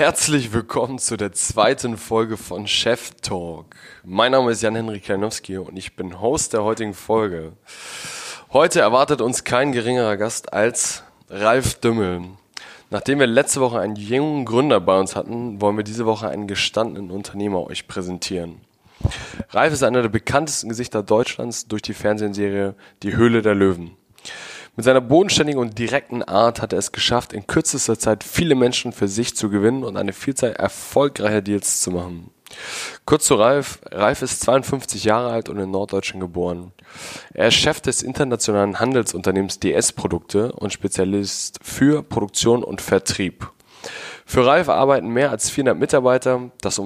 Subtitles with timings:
[0.00, 3.66] Herzlich willkommen zu der zweiten Folge von Chef Talk.
[4.02, 7.52] Mein Name ist Jan-Henrik Kleinowski und ich bin Host der heutigen Folge.
[8.50, 12.22] Heute erwartet uns kein geringerer Gast als Ralf Dümmel.
[12.88, 16.46] Nachdem wir letzte Woche einen jungen Gründer bei uns hatten, wollen wir diese Woche einen
[16.46, 18.62] gestandenen Unternehmer euch präsentieren.
[19.50, 23.98] Ralf ist einer der bekanntesten Gesichter Deutschlands durch die Fernsehserie Die Höhle der Löwen.
[24.80, 28.92] Mit seiner bodenständigen und direkten Art hat er es geschafft, in kürzester Zeit viele Menschen
[28.92, 32.30] für sich zu gewinnen und eine Vielzahl erfolgreicher Deals zu machen.
[33.04, 33.80] Kurz zu Ralf.
[33.90, 36.72] Ralf ist 52 Jahre alt und in Norddeutschland geboren.
[37.34, 43.50] Er ist Chef des internationalen Handelsunternehmens DS Produkte und Spezialist für Produktion und Vertrieb.
[44.24, 46.52] Für Ralf arbeiten mehr als 400 Mitarbeiter.
[46.62, 46.78] Das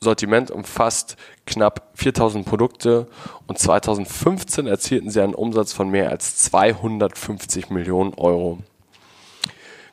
[0.00, 1.16] Sortiment umfasst
[1.46, 3.06] knapp 4000 Produkte
[3.46, 8.58] und 2015 erzielten sie einen Umsatz von mehr als 250 Millionen Euro.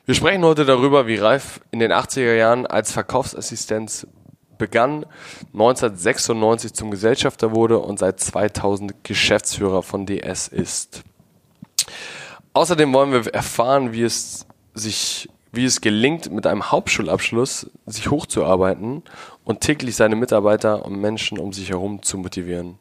[0.04, 4.06] Wir sprechen heute darüber, wie Ralf in den 80er Jahren als Verkaufsassistent
[4.58, 5.06] begann,
[5.52, 11.02] 1996 zum Gesellschafter wurde und seit 2000 Geschäftsführer von DS ist.
[12.52, 19.02] Außerdem wollen wir erfahren, wie es sich wie es gelingt, mit einem Hauptschulabschluss sich hochzuarbeiten
[19.44, 22.78] und täglich seine Mitarbeiter und Menschen um sich herum zu motivieren.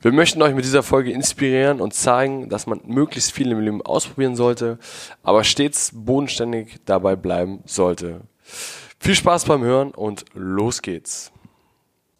[0.00, 3.82] Wir möchten euch mit dieser Folge inspirieren und zeigen, dass man möglichst viel im Leben
[3.82, 4.78] ausprobieren sollte,
[5.22, 8.22] aber stets bodenständig dabei bleiben sollte.
[8.98, 11.32] Viel Spaß beim Hören und los geht's.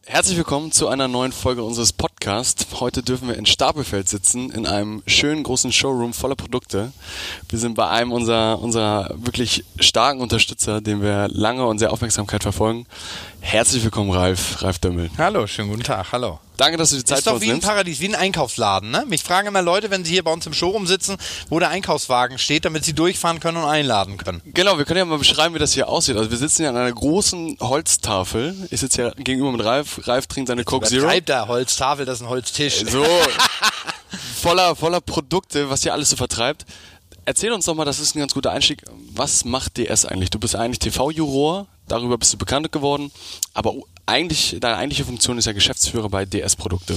[0.08, 2.64] Herzlich willkommen zu einer neuen Folge unseres Podcasts.
[2.78, 6.92] Heute dürfen wir in Stapelfeld sitzen, in einem schönen großen Showroom voller Produkte.
[7.48, 12.44] Wir sind bei einem unserer, unserer wirklich starken Unterstützer, den wir lange und sehr Aufmerksamkeit
[12.44, 12.86] verfolgen.
[13.46, 15.08] Herzlich willkommen, Ralf, Ralf Dömmel.
[15.18, 16.40] Hallo, schönen guten Tag, hallo.
[16.56, 19.04] Danke, dass du die Zeit Ist doch wie ein Paradies, wie ein Einkaufsladen, ne?
[19.06, 21.16] Mich fragen immer Leute, wenn sie hier bei uns im Showroom sitzen,
[21.48, 24.42] wo der Einkaufswagen steht, damit sie durchfahren können und einladen können.
[24.46, 26.16] Genau, wir können ja mal beschreiben, wie das hier aussieht.
[26.16, 28.56] Also wir sitzen hier an einer großen Holztafel.
[28.72, 30.08] Ich sitze ja gegenüber mit Ralf.
[30.08, 31.08] Ralf trinkt seine Coke Zero.
[31.24, 32.84] Da Holztafel, das ist ein Holztisch.
[32.84, 33.06] So.
[34.42, 36.66] voller, voller Produkte, was hier alles so vertreibt.
[37.24, 38.82] Erzähl uns doch mal, das ist ein ganz guter Einstieg.
[39.12, 40.30] Was macht DS eigentlich?
[40.30, 43.10] Du bist eigentlich TV-Juror, darüber bist du bekannt geworden,
[43.54, 43.74] aber
[44.06, 46.96] eigentlich, deine eigentliche Funktion ist ja Geschäftsführer bei DS Produkte.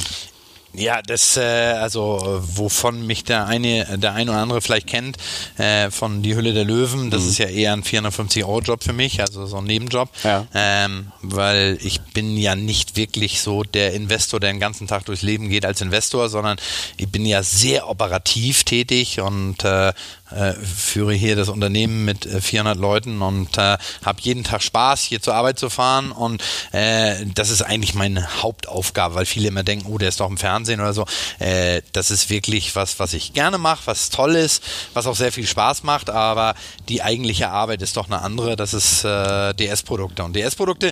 [0.73, 5.17] Ja, das, äh, also wovon mich der eine, der eine oder andere vielleicht kennt,
[5.57, 7.29] äh, von Die Hülle der Löwen, das mhm.
[7.29, 10.09] ist ja eher ein 450-Euro-Job für mich, also so ein Nebenjob.
[10.23, 10.45] Ja.
[10.53, 15.23] Ähm, weil ich bin ja nicht wirklich so der Investor, der den ganzen Tag durchs
[15.23, 16.57] Leben geht als Investor, sondern
[16.97, 19.91] ich bin ja sehr operativ tätig und äh,
[20.31, 25.03] äh, führe hier das Unternehmen mit 400 äh, Leuten und äh, habe jeden Tag Spaß,
[25.03, 29.63] hier zur Arbeit zu fahren und äh, das ist eigentlich meine Hauptaufgabe, weil viele immer
[29.63, 31.05] denken, oh, der ist doch im Fernsehen oder so.
[31.39, 34.63] Äh, das ist wirklich was, was ich gerne mache, was toll ist,
[34.93, 36.55] was auch sehr viel Spaß macht, aber
[36.87, 40.91] die eigentliche Arbeit ist doch eine andere, das ist äh, DS-Produkte und DS-Produkte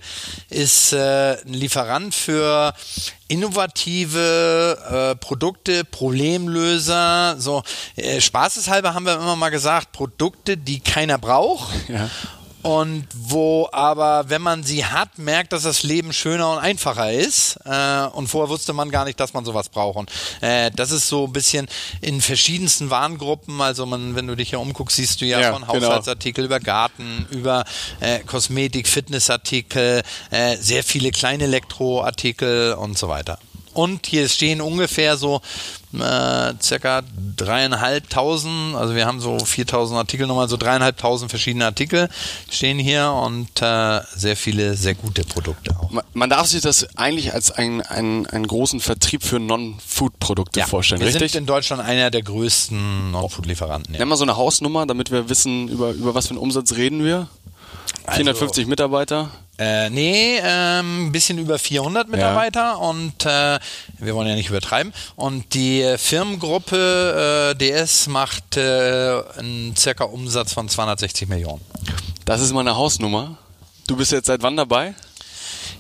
[0.50, 2.74] ist äh, ein Lieferant für
[3.28, 7.64] innovative äh, Produkte, Problemlöser, so
[7.96, 11.74] äh, spaßeshalber haben wir immer mal gesagt, Produkte, die keiner braucht.
[11.90, 12.10] Ja
[12.68, 17.58] und wo aber, wenn man sie hat, merkt, dass das Leben schöner und einfacher ist.
[17.64, 19.96] Äh, und vorher wusste man gar nicht, dass man sowas braucht.
[19.96, 20.12] Und
[20.42, 21.68] äh, das ist so ein bisschen
[22.02, 23.62] in verschiedensten Warengruppen.
[23.62, 25.76] Also man, wenn du dich hier umguckst, siehst du ja, ja von genau.
[25.76, 27.64] Haushaltsartikel über Garten, über
[28.02, 33.40] äh, Kosmetik, Fitnessartikel, äh, sehr viele kleine Elektroartikel und so weiter.
[33.78, 35.40] Und hier stehen ungefähr so
[35.94, 37.04] äh, circa
[37.36, 42.10] dreieinhalbtausend, also wir haben so 4000 Artikelnummern, so dreieinhalbtausend verschiedene Artikel
[42.50, 45.92] stehen hier und äh, sehr viele sehr gute Produkte auch.
[46.16, 51.00] Man darf sich das eigentlich als einen, einen, einen großen Vertrieb für Non-Food-Produkte ja, vorstellen,
[51.02, 51.22] wir richtig?
[51.22, 53.94] Wir sind in Deutschland einer der größten Non-Food-Lieferanten.
[53.94, 54.00] Ja.
[54.00, 57.04] Nenn mal so eine Hausnummer, damit wir wissen, über, über was für einen Umsatz reden
[57.04, 57.28] wir.
[58.10, 59.30] 450 also, Mitarbeiter?
[59.60, 62.74] Äh, nee, ähm, ein bisschen über 400 Mitarbeiter ja.
[62.76, 63.60] und äh,
[63.98, 64.94] wir wollen ja nicht übertreiben.
[65.16, 71.62] Und die Firmengruppe äh, DS macht äh, einen circa Umsatz von 260 Millionen.
[72.26, 73.38] Das ist mal eine Hausnummer.
[73.88, 74.94] Du bist jetzt seit wann dabei?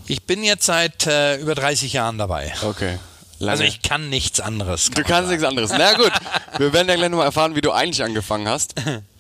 [0.08, 2.54] Ich bin jetzt seit äh, über 30 Jahren dabei.
[2.64, 2.98] Okay.
[3.40, 3.52] Lange.
[3.52, 4.86] Also ich kann nichts anderes.
[4.86, 5.72] Kann du kannst nichts anderes.
[5.72, 6.12] Na gut,
[6.58, 8.74] wir werden ja gleich nochmal erfahren, wie du eigentlich angefangen hast.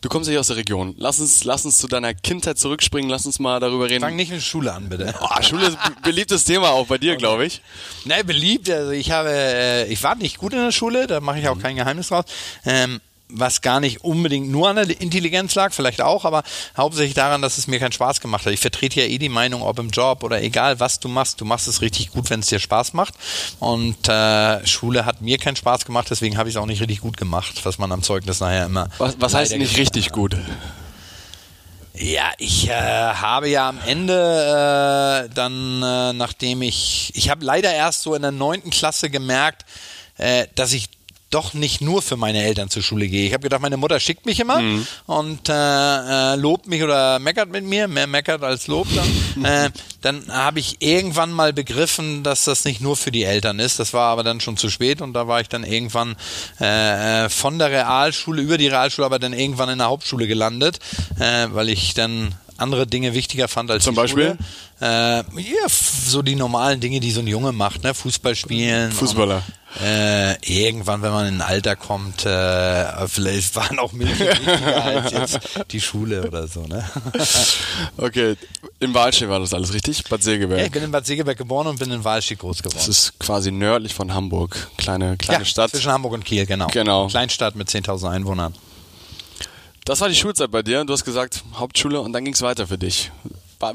[0.00, 0.94] Du kommst ja aus der Region.
[0.98, 3.10] Lass uns, lass uns zu deiner Kindheit zurückspringen.
[3.10, 4.00] Lass uns mal darüber reden.
[4.00, 5.14] Fang nicht mit Schule an, bitte.
[5.20, 7.18] Oh, Schule ist ein beliebtes Thema auch bei dir, okay.
[7.18, 7.62] glaube ich.
[8.04, 8.70] Nein, beliebt.
[8.70, 11.06] Also ich habe, äh, ich war nicht gut in der Schule.
[11.06, 12.24] Da mache ich auch kein Geheimnis draus.
[12.64, 13.00] Ähm,
[13.30, 16.42] was gar nicht unbedingt nur an der Intelligenz lag, vielleicht auch, aber
[16.76, 18.52] hauptsächlich daran, dass es mir keinen Spaß gemacht hat.
[18.52, 21.44] Ich vertrete ja eh die Meinung, ob im Job oder egal was du machst, du
[21.44, 23.14] machst es richtig gut, wenn es dir Spaß macht.
[23.58, 27.00] Und äh, Schule hat mir keinen Spaß gemacht, deswegen habe ich es auch nicht richtig
[27.00, 28.88] gut gemacht, was man am Zeugnis nachher immer.
[28.98, 30.36] Was, was heißt nicht richtig gut?
[32.00, 37.72] Ja, ich äh, habe ja am Ende äh, dann, äh, nachdem ich, ich habe leider
[37.72, 39.64] erst so in der neunten Klasse gemerkt,
[40.16, 40.90] äh, dass ich
[41.30, 43.26] doch nicht nur für meine Eltern zur Schule gehe.
[43.26, 44.86] Ich habe gedacht, meine Mutter schickt mich immer mhm.
[45.06, 48.90] und äh, äh, lobt mich oder meckert mit mir, mehr meckert als lobt.
[48.96, 49.70] Dann, äh,
[50.00, 53.78] dann habe ich irgendwann mal begriffen, dass das nicht nur für die Eltern ist.
[53.78, 56.16] Das war aber dann schon zu spät und da war ich dann irgendwann
[56.60, 60.78] äh, äh von der Realschule über die Realschule, aber dann irgendwann in der Hauptschule gelandet,
[61.18, 64.36] äh, weil ich dann andere Dinge wichtiger fand als Zum Beispiel?
[64.80, 65.22] Äh, ja,
[65.68, 67.94] so die normalen Dinge, die so ein Junge macht, ne?
[67.94, 68.92] Fußball spielen.
[68.92, 69.36] Fußballer.
[69.36, 74.84] Und, äh, irgendwann, wenn man in ein Alter kommt, äh, vielleicht waren auch Milch wichtiger
[74.84, 75.40] als jetzt
[75.70, 76.84] die Schule oder so, ne?
[77.96, 78.36] okay,
[78.80, 80.02] in Walstedt war das alles richtig?
[80.04, 80.58] Bad Segeberg?
[80.58, 82.78] Ja, ich bin in Bad Segeberg geboren und bin in Walstedt groß geworden.
[82.78, 84.68] Das ist quasi nördlich von Hamburg.
[84.78, 85.70] Kleine, kleine ja, Stadt.
[85.70, 86.68] zwischen Hamburg und Kiel, genau.
[86.68, 87.08] Genau.
[87.08, 88.54] Kleinstadt mit 10.000 Einwohnern.
[89.88, 90.84] Das war die Schulzeit bei dir.
[90.84, 93.10] Du hast gesagt, Hauptschule und dann ging es weiter für dich.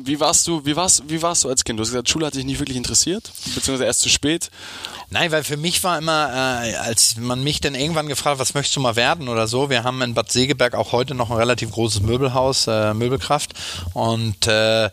[0.03, 1.79] Wie warst du, wie warst, wie warst du als Kind?
[1.79, 4.51] Du hast gesagt, Schule hat dich nicht wirklich interessiert, beziehungsweise erst zu spät.
[5.09, 8.75] Nein, weil für mich war immer, äh, als man mich dann irgendwann gefragt, was möchtest
[8.75, 11.71] du mal werden oder so, wir haben in Bad Segeberg auch heute noch ein relativ
[11.71, 13.53] großes Möbelhaus, äh, Möbelkraft
[13.95, 14.91] und äh,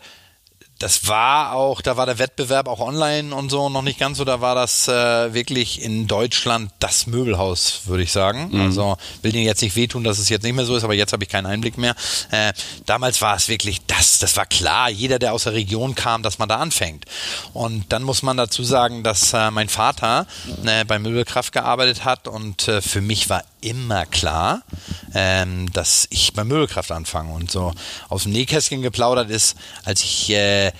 [0.81, 4.25] das war auch, da war der Wettbewerb auch online und so noch nicht ganz so,
[4.25, 8.49] da war das äh, wirklich in Deutschland das Möbelhaus, würde ich sagen.
[8.51, 8.61] Mhm.
[8.61, 11.13] Also will dir jetzt nicht wehtun, dass es jetzt nicht mehr so ist, aber jetzt
[11.13, 11.95] habe ich keinen Einblick mehr.
[12.31, 12.53] Äh,
[12.87, 16.39] damals war es wirklich das, das war klar, jeder, der aus der Region kam, dass
[16.39, 17.05] man da anfängt.
[17.53, 20.25] Und dann muss man dazu sagen, dass äh, mein Vater
[20.65, 24.63] äh, bei Möbelkraft gearbeitet hat und äh, für mich war immer klar,
[25.13, 27.73] ähm, dass ich bei Möbelkraft anfange und so
[28.09, 29.55] aus dem Nähkästchen geplaudert ist,
[29.85, 30.71] als ich äh,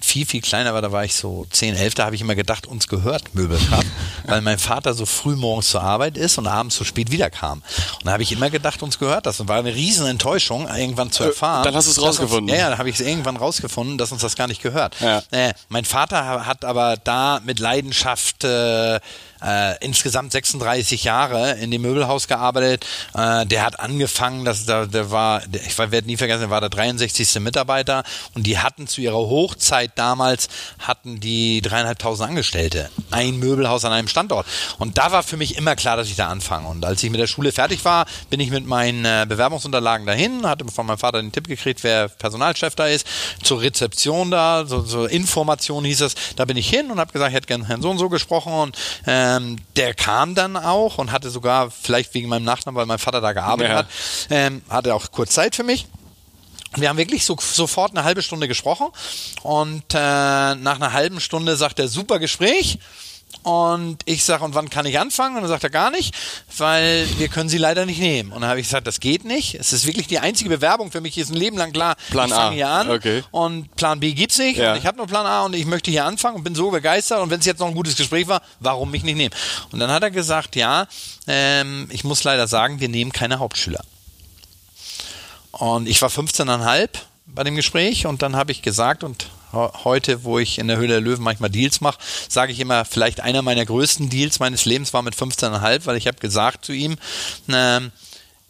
[0.00, 2.66] viel, viel kleiner war, da war ich so 10, 11, da habe ich immer gedacht,
[2.66, 3.86] uns gehört Möbelkraft,
[4.26, 7.62] weil mein Vater so früh morgens zur Arbeit ist und abends so spät wiederkam.
[7.94, 9.40] Und da habe ich immer gedacht, uns gehört das.
[9.40, 11.64] Und war eine riesen Enttäuschung, irgendwann zu äh, erfahren.
[11.64, 12.50] Dann hast du es rausgefunden.
[12.50, 14.94] Uns, ja, ja, dann habe ich es irgendwann rausgefunden, dass uns das gar nicht gehört.
[15.00, 15.22] Ja.
[15.30, 19.00] Äh, mein Vater hat aber da mit Leidenschaft äh,
[19.42, 22.86] äh, insgesamt 36 Jahre in dem Möbelhaus gearbeitet.
[23.14, 26.60] Äh, der hat angefangen, das, der, der war, der, ich werde nie vergessen, der war
[26.60, 27.40] der 63.
[27.40, 28.04] Mitarbeiter
[28.34, 30.48] und die hatten zu ihrer Hochzeit damals,
[30.78, 32.90] hatten die dreieinhalbtausend Angestellte.
[33.10, 34.46] Ein Möbelhaus an einem Standort.
[34.78, 36.68] Und da war für mich immer klar, dass ich da anfange.
[36.68, 40.46] Und als ich mit der Schule fertig war, bin ich mit meinen äh, Bewerbungsunterlagen dahin,
[40.46, 43.06] hatte von meinem Vater den Tipp gekriegt, wer Personalchef da ist,
[43.42, 46.14] zur Rezeption da, so, so Information hieß es.
[46.36, 48.52] Da bin ich hin und habe gesagt, ich hätte gerne Herrn so und so gesprochen
[48.52, 48.76] und
[49.06, 52.98] äh, ähm, der kam dann auch und hatte sogar, vielleicht wegen meinem Nachnamen, weil mein
[52.98, 53.78] Vater da gearbeitet ja.
[53.78, 53.86] hat,
[54.30, 55.86] ähm, hatte auch kurz Zeit für mich.
[56.76, 58.88] Wir haben wirklich so, sofort eine halbe Stunde gesprochen
[59.42, 62.78] und äh, nach einer halben Stunde sagt er, super Gespräch.
[63.42, 65.36] Und ich sage, und wann kann ich anfangen?
[65.36, 66.14] Und dann sagt er gar nicht,
[66.58, 68.32] weil wir können sie leider nicht nehmen.
[68.32, 69.54] Und dann habe ich gesagt, das geht nicht.
[69.54, 71.96] Es ist wirklich die einzige Bewerbung für mich, ist ein Leben lang klar.
[72.10, 72.50] Plan ich A.
[72.50, 73.22] hier an okay.
[73.30, 74.58] und Plan B gibt's nicht.
[74.58, 74.72] Ja.
[74.72, 77.20] Und ich habe nur Plan A und ich möchte hier anfangen und bin so begeistert.
[77.20, 79.34] Und wenn es jetzt noch ein gutes Gespräch war, warum mich nicht nehmen?
[79.72, 80.86] Und dann hat er gesagt, ja,
[81.26, 83.84] ähm, ich muss leider sagen, wir nehmen keine Hauptschüler.
[85.52, 86.88] Und ich war 15,5
[87.26, 90.88] bei dem Gespräch und dann habe ich gesagt und heute, wo ich in der Höhle
[90.94, 91.98] der Löwen manchmal Deals mache,
[92.28, 96.06] sage ich immer, vielleicht einer meiner größten Deals meines Lebens war mit 15,5, weil ich
[96.06, 96.96] habe gesagt zu ihm,
[97.48, 97.80] äh,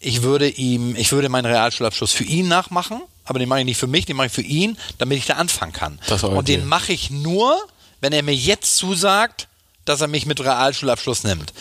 [0.00, 3.78] ich würde ihm, ich würde meinen Realschulabschluss für ihn nachmachen, aber den mache ich nicht
[3.78, 5.98] für mich, den mache ich für ihn, damit ich da anfangen kann.
[6.36, 7.56] Und den mache ich nur,
[8.00, 9.48] wenn er mir jetzt zusagt,
[9.84, 11.52] dass er mich mit Realschulabschluss nimmt.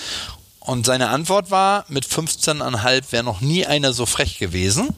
[0.59, 4.89] Und seine Antwort war, mit 15,5 wäre noch nie einer so frech gewesen.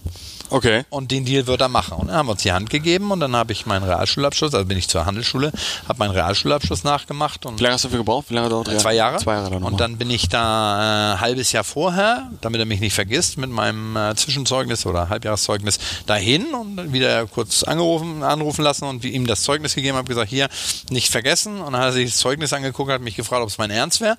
[0.50, 0.84] Okay.
[0.90, 1.98] Und den Deal wird er machen.
[1.98, 4.66] Und dann haben wir uns die Hand gegeben und dann habe ich meinen Realschulabschluss, also
[4.66, 5.52] bin ich zur Handelsschule,
[5.88, 7.46] habe meinen Realschulabschluss nachgemacht.
[7.46, 8.26] Und Wie lange hast du dafür gebraucht?
[8.30, 9.18] Wie lange dauert äh, Zwei Jahre.
[9.18, 12.66] Zwei Jahre dann und dann bin ich da ein äh, halbes Jahr vorher, damit er
[12.66, 18.64] mich nicht vergisst, mit meinem äh, Zwischenzeugnis oder Halbjahreszeugnis dahin und wieder kurz angerufen, anrufen
[18.64, 20.50] lassen und ihm das Zeugnis gegeben habe, gesagt, hier,
[20.90, 21.62] nicht vergessen.
[21.62, 24.02] Und dann hat er sich das Zeugnis angeguckt, hat mich gefragt, ob es mein Ernst
[24.02, 24.18] wäre.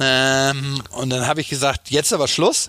[0.00, 2.68] Ähm, und dann habe ich gesagt, jetzt aber Schluss.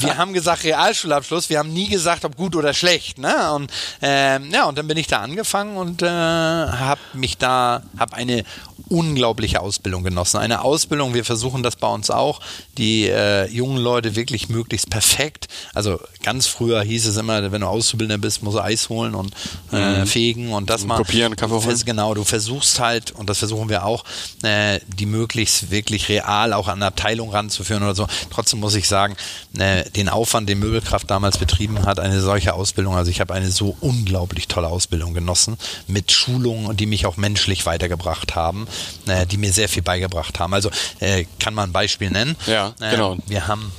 [0.00, 3.18] Wir haben gesagt Realschulabschluss, wir haben nie gesagt, ob gut oder schlecht.
[3.18, 3.52] Ne?
[3.52, 8.16] Und ähm, ja, und dann bin ich da angefangen und äh, habe mich da, habe
[8.16, 8.44] eine
[8.88, 10.38] unglaubliche Ausbildung genossen.
[10.38, 12.40] Eine Ausbildung, wir versuchen das bei uns auch,
[12.78, 15.48] die äh, jungen Leute wirklich möglichst perfekt.
[15.74, 19.32] Also ganz früher hieß es immer, wenn du Auszubildender bist, musst du Eis holen und
[19.72, 20.06] äh, mhm.
[20.06, 20.96] fegen und das mal.
[20.96, 21.82] Kopieren, Kaffee holen.
[21.84, 24.04] Genau, du versuchst halt, und das versuchen wir auch,
[24.42, 28.06] äh, die möglichst wirklich real auch an eine Abteilung ranzuführen oder so.
[28.30, 29.16] Trotzdem muss ich sagen,
[29.58, 33.50] äh, den Aufwand, den Möbelkraft damals betrieben hat, eine solche Ausbildung, also ich habe eine
[33.50, 38.66] so unglaublich tolle Ausbildung genossen, mit Schulungen, die mich auch menschlich weitergebracht haben,
[39.06, 40.54] äh, die mir sehr viel beigebracht haben.
[40.54, 42.36] Also äh, kann man ein Beispiel nennen.
[42.46, 43.14] Ja, genau.
[43.14, 43.72] Äh, wir haben,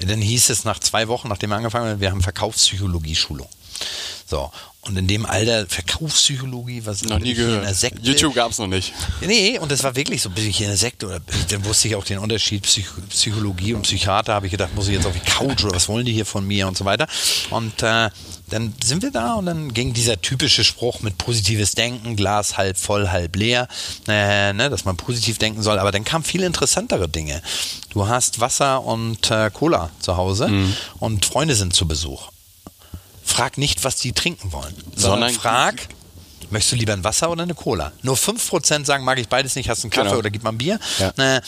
[0.00, 3.48] dann hieß es nach zwei Wochen, nachdem wir angefangen haben, wir haben Verkaufspsychologie-Schulung.
[4.26, 4.50] So.
[4.84, 7.60] Und in dem Alter Verkaufspsychologie, was noch nie gehört.
[7.60, 8.00] In der Sekte.
[8.02, 8.92] YouTube gab es noch nicht.
[9.20, 11.20] Nee, und das war wirklich so, bin ich in der Sekte oder
[11.50, 14.94] dann wusste ich auch den Unterschied Psych Psychologie und Psychiater, habe ich gedacht, muss ich
[14.94, 17.06] jetzt auf die Couch oder was wollen die hier von mir und so weiter.
[17.50, 18.10] Und äh,
[18.50, 22.76] dann sind wir da und dann ging dieser typische Spruch mit positives Denken, Glas halb
[22.76, 23.68] voll, halb leer,
[24.08, 25.78] äh, ne, dass man positiv denken soll.
[25.78, 27.40] Aber dann kamen viel interessantere Dinge.
[27.90, 30.74] Du hast Wasser und äh, Cola zu Hause mhm.
[30.98, 32.31] und Freunde sind zu Besuch
[33.32, 35.88] frag nicht, was die trinken wollen, sondern, sondern frag,
[36.50, 37.92] möchtest du lieber ein Wasser oder eine Cola?
[38.02, 40.18] Nur 5% sagen, mag ich beides nicht, hast du einen Kaffee genau.
[40.18, 40.78] oder gib mal ein Bier.
[40.98, 41.12] Ja.
[41.16, 41.40] Äh,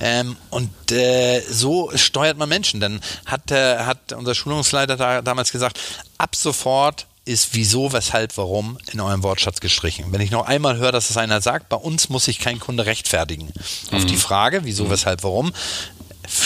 [0.00, 2.80] ähm, und äh, so steuert man Menschen.
[2.80, 5.78] Dann hat, äh, hat unser Schulungsleiter da, damals gesagt,
[6.18, 10.06] ab sofort ist wieso, weshalb, warum in eurem Wortschatz gestrichen.
[10.12, 12.86] Wenn ich noch einmal höre, dass es einer sagt, bei uns muss sich kein Kunde
[12.86, 13.52] rechtfertigen.
[13.90, 13.96] Mhm.
[13.96, 14.90] Auf die Frage, wieso, mhm.
[14.90, 15.52] weshalb, warum,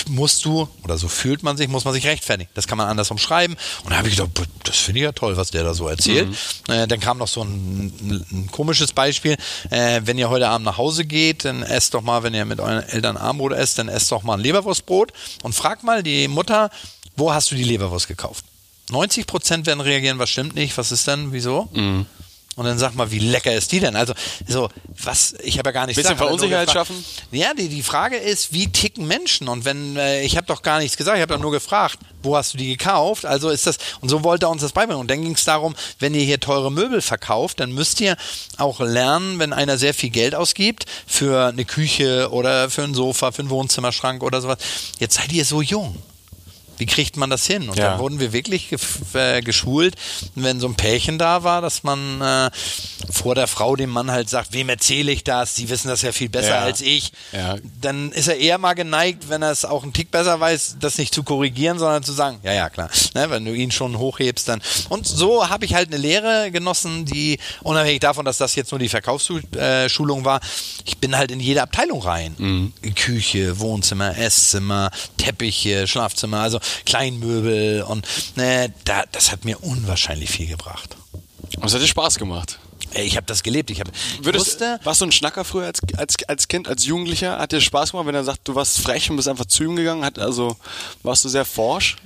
[0.08, 2.50] musst du, oder so fühlt man sich, muss man sich rechtfertigen.
[2.54, 3.56] Das kann man anders umschreiben.
[3.84, 4.30] Und da habe ich gedacht,
[4.64, 6.28] das finde ich ja toll, was der da so erzählt.
[6.28, 6.72] Mhm.
[6.72, 9.36] Äh, dann kam noch so ein, ein, ein komisches Beispiel.
[9.70, 12.60] Äh, wenn ihr heute Abend nach Hause geht, dann esst doch mal, wenn ihr mit
[12.60, 16.70] euren Eltern Armbrot esst, dann esst doch mal ein Leberwurstbrot und fragt mal die Mutter,
[17.16, 18.44] wo hast du die Leberwurst gekauft?
[18.90, 21.68] 90 Prozent werden reagieren, was stimmt nicht, was ist denn, wieso?
[21.72, 22.06] Mhm.
[22.60, 23.96] Und dann sag mal, wie lecker ist die denn?
[23.96, 24.12] Also,
[24.46, 24.68] so,
[25.02, 27.02] was, ich habe ja gar nicht Bisschen gesagt, Verunsicherheit schaffen?
[27.32, 29.48] Ja, die, die Frage ist, wie ticken Menschen?
[29.48, 32.36] Und wenn, äh, ich habe doch gar nichts gesagt, ich habe doch nur gefragt, wo
[32.36, 33.24] hast du die gekauft?
[33.24, 35.00] Also ist das, und so wollte er uns das beibringen.
[35.00, 38.18] Und dann ging es darum, wenn ihr hier teure Möbel verkauft, dann müsst ihr
[38.58, 43.32] auch lernen, wenn einer sehr viel Geld ausgibt für eine Küche oder für ein Sofa,
[43.32, 44.58] für einen Wohnzimmerschrank oder sowas.
[44.98, 45.96] Jetzt seid ihr so jung
[46.80, 47.68] wie kriegt man das hin?
[47.68, 47.90] Und ja.
[47.90, 48.74] dann wurden wir wirklich
[49.14, 49.94] äh, geschult,
[50.34, 52.50] wenn so ein Pärchen da war, dass man äh,
[53.10, 55.54] vor der Frau dem Mann halt sagt, wem erzähle ich das?
[55.54, 56.60] Sie wissen das ja viel besser ja.
[56.60, 57.12] als ich.
[57.32, 57.56] Ja.
[57.80, 60.98] Dann ist er eher mal geneigt, wenn er es auch einen Tick besser weiß, das
[60.98, 62.90] nicht zu korrigieren, sondern zu sagen, ja, ja, klar.
[63.14, 64.62] Ne, wenn du ihn schon hochhebst, dann.
[64.88, 68.78] Und so habe ich halt eine Lehre genossen, die, unabhängig davon, dass das jetzt nur
[68.78, 70.40] die Verkaufsschulung war,
[70.84, 72.34] ich bin halt in jede Abteilung rein.
[72.38, 72.72] Mhm.
[72.94, 76.40] Küche, Wohnzimmer, Esszimmer, Teppiche, Schlafzimmer.
[76.40, 80.96] Also Kleinmöbel und ne, da, das hat mir unwahrscheinlich viel gebracht.
[81.56, 82.58] Und es hat dir Spaß gemacht.
[82.94, 83.70] Ich habe das gelebt.
[83.70, 83.88] Ich hab,
[84.22, 87.38] Würdest, wusste, warst du ein Schnacker früher als, als, als Kind, als Jugendlicher?
[87.38, 89.76] Hat dir Spaß gemacht, wenn er sagt, du warst frech und bist einfach zu ihm
[89.76, 90.04] gegangen?
[90.04, 90.56] Hat, also
[91.02, 91.96] warst du sehr forsch?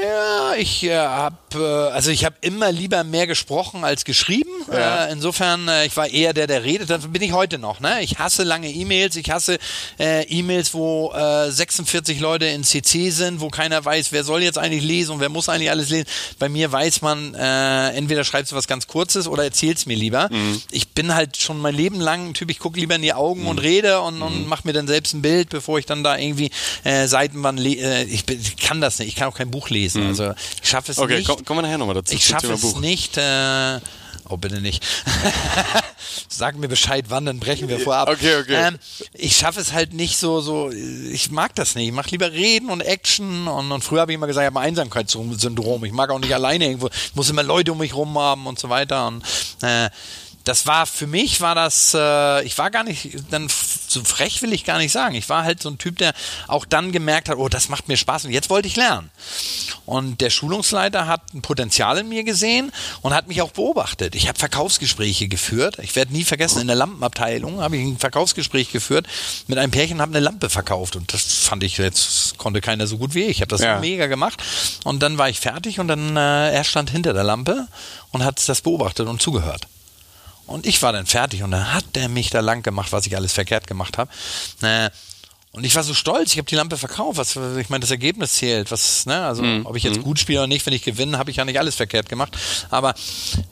[0.00, 4.50] Ja, ich äh, habe, äh, also ich habe immer lieber mehr gesprochen als geschrieben.
[4.70, 5.06] Ja.
[5.06, 6.90] Äh, insofern, äh, ich war eher der, der redet.
[6.90, 7.80] Das bin ich heute noch.
[7.80, 8.02] Ne?
[8.02, 9.16] Ich hasse lange E-Mails.
[9.16, 9.58] Ich hasse
[9.98, 14.58] äh, E-Mails, wo 46 äh, Leute in CC sind, wo keiner weiß, wer soll jetzt
[14.58, 16.06] eigentlich lesen und wer muss eigentlich alles lesen.
[16.38, 20.28] Bei mir weiß man, entweder schreibst du was ganz Kurzes oder erzählst mir lieber.
[20.30, 20.62] Mhm.
[20.70, 23.42] Ich bin halt schon mein Leben lang ein Typ, ich gucke lieber in die Augen
[23.42, 23.48] mhm.
[23.48, 24.48] und rede und, und mhm.
[24.48, 26.50] mache mir dann selbst ein Bild, bevor ich dann da irgendwie
[26.84, 28.02] Seitenwand lese.
[28.04, 29.08] Ich, ich kann das nicht.
[29.08, 30.02] Ich kann auch kein Buch lesen.
[30.02, 30.08] Mhm.
[30.08, 31.30] Also ich schaffe es okay, nicht.
[31.30, 32.14] Okay, kommen wir nachher nochmal dazu.
[32.14, 32.80] Ich schaffe es Buch.
[32.80, 33.16] nicht.
[33.16, 33.80] Äh,
[34.28, 34.82] Oh, bitte nicht.
[36.28, 38.08] Sag mir Bescheid, wann, dann brechen wir vorab.
[38.08, 38.68] Okay, okay.
[38.68, 38.78] Ähm,
[39.12, 41.88] ich schaffe es halt nicht so, so, ich mag das nicht.
[41.88, 44.60] Ich mache lieber Reden und Action und, und früher habe ich immer gesagt, ich habe
[44.60, 45.84] ein Einsamkeitssyndrom.
[45.84, 48.58] Ich mag auch nicht alleine irgendwo, ich muss immer Leute um mich rum haben und
[48.58, 49.08] so weiter.
[49.08, 49.22] Und
[49.60, 49.90] äh,
[50.44, 53.48] das war für mich war das, äh, ich war gar nicht, dann
[53.88, 55.14] so frech will ich gar nicht sagen.
[55.14, 56.12] Ich war halt so ein Typ, der
[56.48, 59.10] auch dann gemerkt hat, oh, das macht mir Spaß und jetzt wollte ich lernen.
[59.86, 64.14] Und der Schulungsleiter hat ein Potenzial in mir gesehen und hat mich auch beobachtet.
[64.14, 65.78] Ich habe Verkaufsgespräche geführt.
[65.82, 69.06] Ich werde nie vergessen, in der Lampenabteilung habe ich ein Verkaufsgespräch geführt
[69.46, 72.98] mit einem Pärchen, habe eine Lampe verkauft und das fand ich jetzt konnte keiner so
[72.98, 73.30] gut wie ich.
[73.34, 73.80] Ich habe das ja.
[73.80, 74.42] mega gemacht
[74.84, 77.66] und dann war ich fertig und dann äh, er stand hinter der Lampe
[78.10, 79.66] und hat das beobachtet und zugehört.
[80.46, 83.16] Und ich war dann fertig und dann hat der mich da lang gemacht, was ich
[83.16, 84.10] alles verkehrt gemacht habe.
[84.62, 84.90] Äh,
[85.54, 87.16] und ich war so stolz, ich habe die Lampe verkauft.
[87.16, 88.72] Was, ich meine, das Ergebnis zählt.
[88.72, 89.24] Was, ne?
[89.24, 89.66] Also mhm.
[89.66, 90.02] ob ich jetzt mhm.
[90.02, 92.36] gut spiele oder nicht, wenn ich gewinne, habe ich ja nicht alles verkehrt gemacht.
[92.70, 92.92] Aber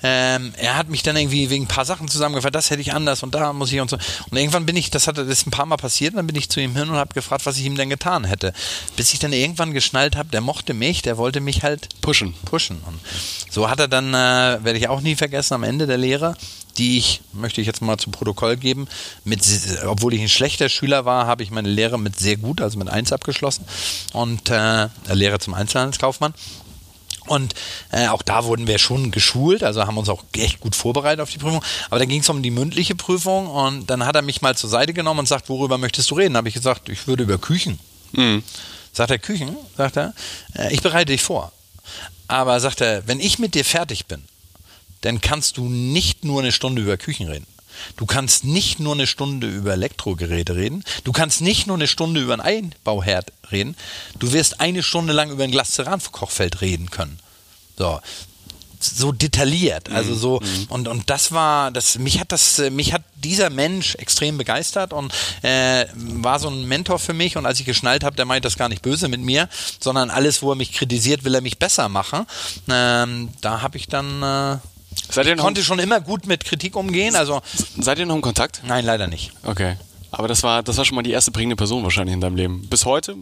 [0.02, 3.22] ähm, er hat mich dann irgendwie wegen ein paar Sachen zusammengefasst, das hätte ich anders
[3.22, 3.98] und da muss ich und so.
[4.28, 6.34] Und irgendwann bin ich, das hat das ist ein paar Mal passiert, und dann bin
[6.34, 8.52] ich zu ihm hin und habe gefragt, was ich ihm denn getan hätte.
[8.96, 12.34] Bis ich dann irgendwann geschnallt habe, der mochte mich, der wollte mich halt pushen.
[12.46, 12.82] Pushen.
[12.84, 12.98] Und
[13.48, 16.34] so hat er dann, äh, werde ich auch nie vergessen, am Ende der Lehre
[16.78, 18.88] die ich, möchte ich jetzt mal zu Protokoll geben,
[19.24, 19.42] mit,
[19.86, 22.88] obwohl ich ein schlechter Schüler war, habe ich meine Lehre mit sehr gut, also mit
[22.88, 23.64] 1 abgeschlossen
[24.12, 26.34] und äh, Lehre zum Einzelhandelskaufmann.
[27.26, 27.54] Und
[27.92, 31.30] äh, auch da wurden wir schon geschult, also haben uns auch echt gut vorbereitet auf
[31.30, 31.62] die Prüfung.
[31.88, 34.70] Aber dann ging es um die mündliche Prüfung und dann hat er mich mal zur
[34.70, 36.36] Seite genommen und sagt, worüber möchtest du reden?
[36.36, 37.78] habe ich gesagt, ich würde über Küchen.
[38.12, 38.42] Mhm.
[38.92, 39.56] Sagt er, Küchen?
[39.76, 40.14] Sagt er,
[40.54, 41.52] äh, ich bereite dich vor.
[42.26, 44.24] Aber sagt er, wenn ich mit dir fertig bin,
[45.02, 47.46] dann kannst du nicht nur eine Stunde über Küchen reden.
[47.96, 50.84] Du kannst nicht nur eine Stunde über Elektrogeräte reden.
[51.04, 53.76] Du kannst nicht nur eine Stunde über einen Einbauherd reden.
[54.18, 57.18] Du wirst eine Stunde lang über ein Glas Cerankochfeld reden können.
[57.78, 58.00] So.
[58.78, 59.90] so detailliert.
[59.90, 60.66] Also so, mhm.
[60.68, 65.12] und, und das war, das, mich hat das, mich hat dieser Mensch extrem begeistert und
[65.42, 67.36] äh, war so ein Mentor für mich.
[67.36, 69.48] Und als ich geschnallt habe, der meint das gar nicht böse mit mir,
[69.80, 72.26] sondern alles, wo er mich kritisiert, will er mich besser machen.
[72.68, 74.58] Ähm, da habe ich dann äh,
[75.10, 77.16] Seid ihr noch konnte schon immer gut mit Kritik umgehen.
[77.16, 77.42] Also
[77.78, 78.62] seid ihr noch im Kontakt?
[78.64, 79.32] Nein, leider nicht.
[79.42, 79.76] Okay.
[80.10, 82.68] Aber das war, das war schon mal die erste prägende Person wahrscheinlich in deinem Leben.
[82.68, 83.16] Bis heute?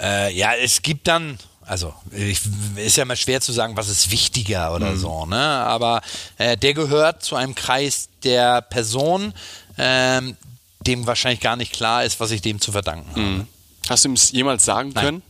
[0.00, 2.40] Äh, ja, es gibt dann, also ich,
[2.76, 4.98] ist ja mal schwer zu sagen, was ist wichtiger oder mhm.
[4.98, 5.36] so, ne?
[5.36, 6.00] Aber
[6.38, 9.34] äh, der gehört zu einem Kreis der Personen,
[9.78, 10.36] ähm,
[10.80, 13.38] dem wahrscheinlich gar nicht klar ist, was ich dem zu verdanken mhm.
[13.38, 13.46] habe.
[13.88, 15.04] Hast du ihm es jemals sagen Nein.
[15.04, 15.22] können?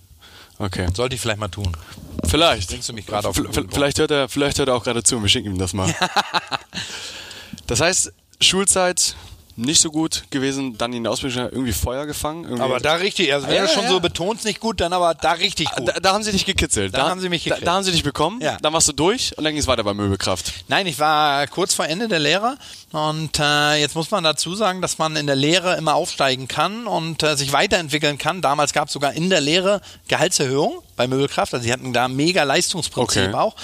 [0.62, 0.86] Okay.
[0.94, 1.76] Sollte ich vielleicht mal tun.
[2.24, 2.70] Vielleicht.
[2.70, 3.36] Bringst du mich gerade auf
[3.70, 5.20] vielleicht hört er, vielleicht hört er auch gerade zu.
[5.20, 5.92] Wir schicken ihm das mal.
[7.66, 9.16] das heißt, Schulzeit,
[9.56, 12.44] nicht so gut gewesen, dann in der Ausbildung irgendwie Feuer gefangen.
[12.44, 13.90] Irgendwie aber da richtig, also wenn ja, du schon ja.
[13.90, 15.88] so betonst, nicht gut, dann aber da richtig gut.
[15.88, 16.94] Da, da haben sie dich gekitzelt.
[16.94, 17.62] Da, da haben sie mich gekriegt.
[17.62, 18.56] Da, da, haben sie dich bekommen, ja.
[18.60, 20.52] dann warst du durch und dann ging es weiter bei Möbelkraft.
[20.68, 22.56] Nein, ich war kurz vor Ende der Lehre
[22.92, 26.86] und äh, jetzt muss man dazu sagen, dass man in der Lehre immer aufsteigen kann
[26.86, 28.42] und äh, sich weiterentwickeln kann.
[28.42, 31.54] Damals gab es sogar in der Lehre Gehaltserhöhung bei Möbelkraft.
[31.54, 33.34] Also sie hatten da mega Leistungsprinzip okay.
[33.34, 33.54] auch.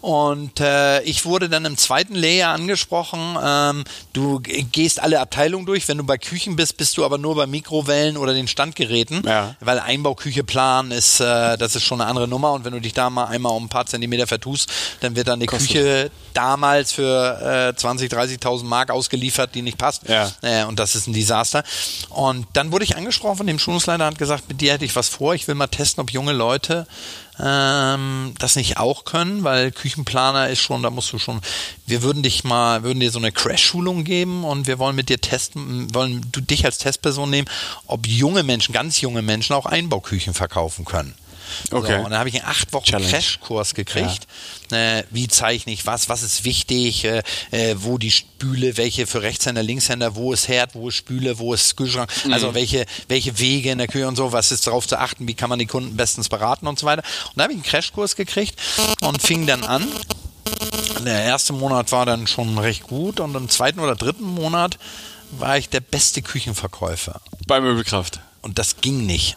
[0.00, 5.88] Und äh, ich wurde dann im zweiten Lehrjahr angesprochen, ähm, du gehst alle Abteilungen durch.
[5.88, 9.22] Wenn du bei Küchen bist, bist du aber nur bei Mikrowellen oder den Standgeräten.
[9.24, 9.56] Ja.
[9.60, 12.52] Weil Einbauküche planen ist, äh, das ist schon eine andere Nummer.
[12.52, 15.38] Und wenn du dich da mal einmal um ein paar Zentimeter vertust, dann wird dann
[15.38, 15.68] eine Kostet.
[15.68, 20.08] Küche damals für äh, 20, 30.000 Mark ausgeliefert, die nicht passt.
[20.08, 20.30] Ja.
[20.42, 21.64] Äh, und das ist ein Desaster.
[22.10, 25.08] Und dann wurde ich angesprochen von dem Schulungsleiter, hat gesagt, mit dir hätte ich was
[25.08, 25.34] vor.
[25.34, 26.86] Ich will mal testen, ob junge Leute
[27.40, 31.40] ähm, das nicht auch können, weil Küchenplaner ist schon, da musst du schon,
[31.86, 35.20] wir würden dich mal, würden dir so eine Crash-Schulung geben und wir wollen mit dir
[35.20, 37.48] testen, wollen du dich als Testperson nehmen,
[37.86, 41.14] ob junge Menschen, ganz junge Menschen auch Einbauküchen verkaufen können.
[41.70, 41.96] Okay.
[41.98, 44.26] So, und dann habe ich einen acht Wochen Crashkurs gekriegt.
[44.70, 44.98] Ja.
[44.98, 46.08] Äh, wie zeichne ich was?
[46.08, 47.04] Was ist wichtig?
[47.04, 51.38] Äh, äh, wo die Spüle, welche für Rechtshänder, Linkshänder, wo ist Herd, wo ist Spüle,
[51.38, 52.10] wo ist Kühlschrank?
[52.24, 52.32] Mhm.
[52.32, 55.28] Also welche, welche Wege in der Küche und so, was ist darauf zu achten?
[55.28, 57.02] Wie kann man die Kunden bestens beraten und so weiter?
[57.28, 58.60] Und da habe ich einen Crashkurs gekriegt
[59.00, 59.86] und fing dann an.
[61.04, 64.78] Der erste Monat war dann schon recht gut und im zweiten oder dritten Monat
[65.30, 67.20] war ich der beste Küchenverkäufer.
[67.46, 68.20] Bei Möbelkraft.
[68.42, 69.36] Und das ging nicht.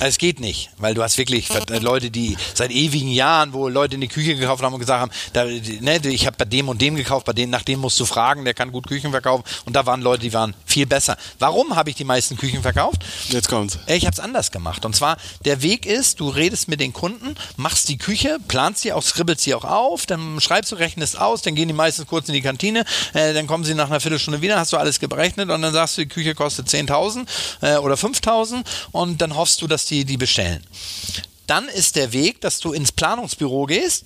[0.00, 1.48] Es geht nicht, weil du hast wirklich
[1.80, 5.10] Leute, die seit ewigen Jahren, wo Leute in die Küche gekauft haben und gesagt haben,
[5.32, 8.04] da, ne, ich habe bei dem und dem gekauft, bei dem, nach dem musst du
[8.04, 9.44] fragen, der kann gut Küchen verkaufen.
[9.66, 11.16] Und da waren Leute, die waren viel besser.
[11.38, 13.04] Warum habe ich die meisten Küchen verkauft?
[13.28, 13.78] Jetzt kommt's.
[13.88, 14.84] Ich habe es anders gemacht.
[14.84, 18.92] Und zwar, der Weg ist, du redest mit den Kunden, machst die Küche, planst sie
[18.92, 22.28] auch, skribbelst sie auch auf, dann schreibst du, rechnest aus, dann gehen die meistens kurz
[22.28, 25.50] in die Kantine, äh, dann kommen sie nach einer Viertelstunde wieder, hast du alles berechnet
[25.50, 27.26] und dann sagst du, die Küche kostet 10.000
[27.62, 30.62] äh, oder 5.000 und dann hoffst du, dass die die bestellen.
[31.46, 34.04] Dann ist der Weg, dass du ins Planungsbüro gehst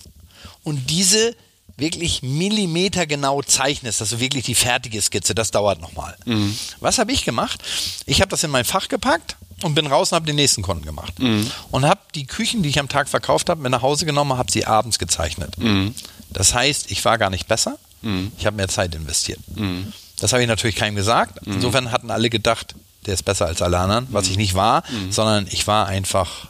[0.63, 1.35] und diese
[1.77, 6.15] wirklich millimetergenau zeichnest, dass du wirklich die fertige Skizze, das dauert nochmal.
[6.25, 6.57] Mhm.
[6.79, 7.61] Was habe ich gemacht?
[8.05, 10.85] Ich habe das in mein Fach gepackt und bin raus und habe den nächsten Kunden
[10.85, 11.19] gemacht.
[11.19, 11.51] Mhm.
[11.71, 14.51] Und habe die Küchen, die ich am Tag verkauft habe, mit nach Hause genommen, habe
[14.51, 15.57] sie abends gezeichnet.
[15.57, 15.93] Mhm.
[16.29, 18.31] Das heißt, ich war gar nicht besser, mhm.
[18.37, 19.39] ich habe mehr Zeit investiert.
[19.53, 19.91] Mhm.
[20.19, 21.45] Das habe ich natürlich keinem gesagt.
[21.45, 21.55] Mhm.
[21.55, 22.73] Insofern hatten alle gedacht,
[23.05, 25.11] der ist besser als alle anderen, was ich nicht war, mhm.
[25.11, 26.47] sondern ich war einfach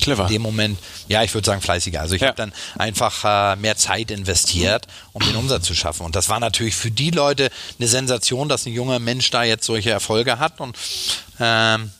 [0.00, 0.24] Clever.
[0.24, 2.00] in dem Moment, ja, ich würde sagen fleißiger.
[2.00, 2.28] Also ich ja.
[2.28, 6.04] habe dann einfach äh, mehr Zeit investiert, um den Umsatz zu schaffen.
[6.04, 9.64] Und das war natürlich für die Leute eine Sensation, dass ein junger Mensch da jetzt
[9.64, 10.60] solche Erfolge hat.
[10.60, 10.76] Und
[11.40, 11.90] ähm,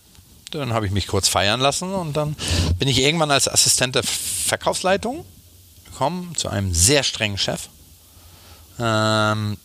[0.51, 2.37] dann habe ich mich kurz feiern lassen und dann
[2.79, 5.25] bin ich irgendwann als Assistent der Verkaufsleitung
[5.85, 7.69] gekommen zu einem sehr strengen Chef.
[8.79, 9.59] Ähm,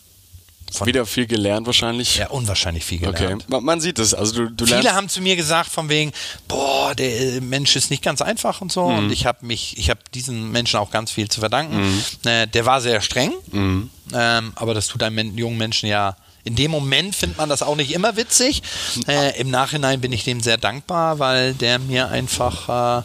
[0.74, 2.16] von Wieder viel gelernt wahrscheinlich.
[2.16, 3.44] Ja, unwahrscheinlich viel gelernt.
[3.48, 4.12] Okay, man, sieht es.
[4.12, 6.12] Also du, du Viele haben zu mir gesagt von wegen,
[6.48, 8.88] boah, der äh, Mensch ist nicht ganz einfach und so.
[8.88, 8.98] Mhm.
[8.98, 11.76] Und ich habe mich, ich habe diesen Menschen auch ganz viel zu verdanken.
[11.76, 12.28] Mhm.
[12.28, 13.90] Äh, der war sehr streng, mhm.
[14.12, 17.74] ähm, aber das tut einem jungen Menschen ja in dem Moment findet man das auch
[17.74, 18.62] nicht immer witzig.
[19.08, 23.02] Äh, Im Nachhinein bin ich dem sehr dankbar, weil der mir einfach äh,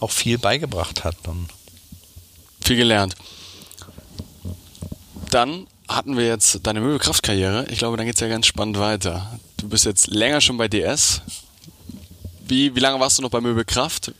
[0.00, 1.16] auch viel beigebracht hat.
[1.28, 1.48] Und
[2.60, 3.14] viel gelernt.
[5.30, 7.66] Dann hatten wir jetzt deine Möbelkraftkarriere.
[7.70, 9.38] Ich glaube, dann geht es ja ganz spannend weiter.
[9.56, 11.22] Du bist jetzt länger schon bei DS.
[12.46, 14.12] Wie, wie lange warst du noch bei Möbelkraft?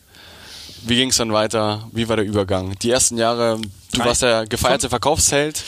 [0.84, 1.88] Wie ging es dann weiter?
[1.92, 2.76] Wie war der Übergang?
[2.80, 3.60] Die ersten Jahre,
[3.92, 5.62] du warst der gefeierte Verkaufsheld.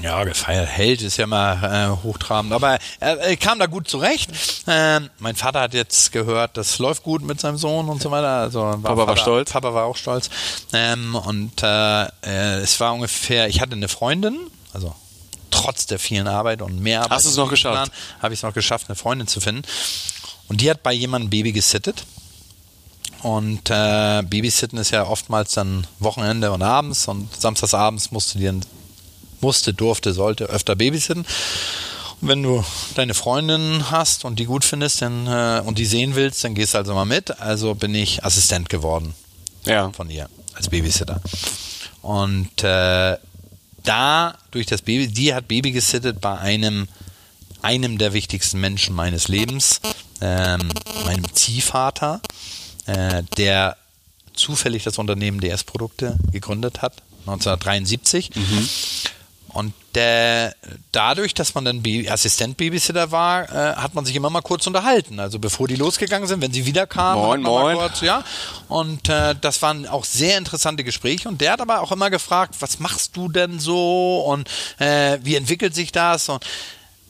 [0.00, 4.30] Ja, gefeiert Held ist ja mal äh, hochtrabend, aber er, er, kam da gut zurecht.
[4.66, 8.28] Ähm, mein Vater hat jetzt gehört, das läuft gut mit seinem Sohn und so weiter.
[8.28, 9.52] Also war Papa Vater, war stolz.
[9.52, 10.30] Papa war auch stolz.
[10.72, 14.38] Ähm, und äh, äh, es war ungefähr, ich hatte eine Freundin,
[14.72, 14.94] also
[15.50, 17.16] trotz der vielen Arbeit und mehr Arbeit.
[17.16, 17.92] Hast du es noch geschafft?
[18.20, 19.62] Habe ich es noch geschafft, eine Freundin zu finden.
[20.48, 22.04] Und die hat bei jemandem Baby gesittet.
[23.22, 28.52] Und äh, Babysitten ist ja oftmals dann Wochenende und abends und samstagsabends musste dir
[29.42, 31.26] musste, durfte, sollte öfter babysitten.
[32.20, 36.14] Und wenn du deine Freundin hast und die gut findest dann, äh, und die sehen
[36.14, 37.40] willst, dann gehst du also mal mit.
[37.40, 39.14] Also bin ich Assistent geworden
[39.64, 39.90] ja.
[39.90, 41.20] von ihr als Babysitter.
[42.00, 43.16] Und äh,
[43.82, 46.88] da durch das Baby, die hat Baby gesittet bei einem
[47.62, 49.80] einem der wichtigsten Menschen meines Lebens,
[50.20, 50.68] ähm,
[51.04, 52.20] meinem Ziehvater,
[52.86, 53.76] äh, der
[54.34, 56.94] zufällig das Unternehmen DS-Produkte gegründet hat,
[57.26, 58.34] 1973.
[58.34, 58.68] Mhm.
[59.52, 60.54] Und der,
[60.92, 65.20] dadurch, dass man dann Assistent-Babysitter war, äh, hat man sich immer mal kurz unterhalten.
[65.20, 67.76] Also bevor die losgegangen sind, wenn sie wiederkamen, moin, moin.
[67.76, 68.24] Kurz, ja.
[68.68, 71.28] Und äh, das waren auch sehr interessante Gespräche.
[71.28, 75.36] Und der hat aber auch immer gefragt, was machst du denn so und äh, wie
[75.36, 76.30] entwickelt sich das?
[76.30, 76.42] Und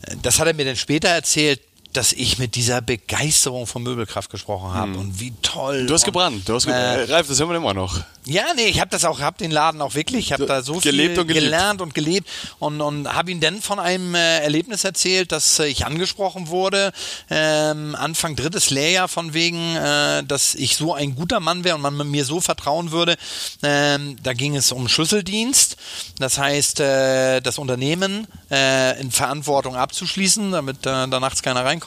[0.03, 1.61] äh, das hat er mir dann später erzählt
[1.93, 4.99] dass ich mit dieser Begeisterung von Möbelkraft gesprochen habe hm.
[4.99, 5.87] und wie toll.
[5.87, 7.09] Du hast gebrannt, du hast gebrannt.
[7.09, 8.01] Äh, Ralf, das hören wir immer noch.
[8.25, 10.75] Ja, nee, ich habe das auch, habe den Laden auch wirklich, ich habe da so
[10.75, 12.29] gelebt viel und gelernt und gelebt
[12.61, 16.93] und, und habe ihm dann von einem äh, Erlebnis erzählt, dass äh, ich angesprochen wurde,
[17.31, 21.83] ähm, Anfang drittes Lehrjahr von wegen, äh, dass ich so ein guter Mann wäre und
[21.83, 23.17] man mir so vertrauen würde.
[23.63, 25.77] Ähm, da ging es um Schlüsseldienst,
[26.19, 31.82] das heißt, äh, das Unternehmen äh, in Verantwortung abzuschließen, damit äh, da nachts keiner reinkommt.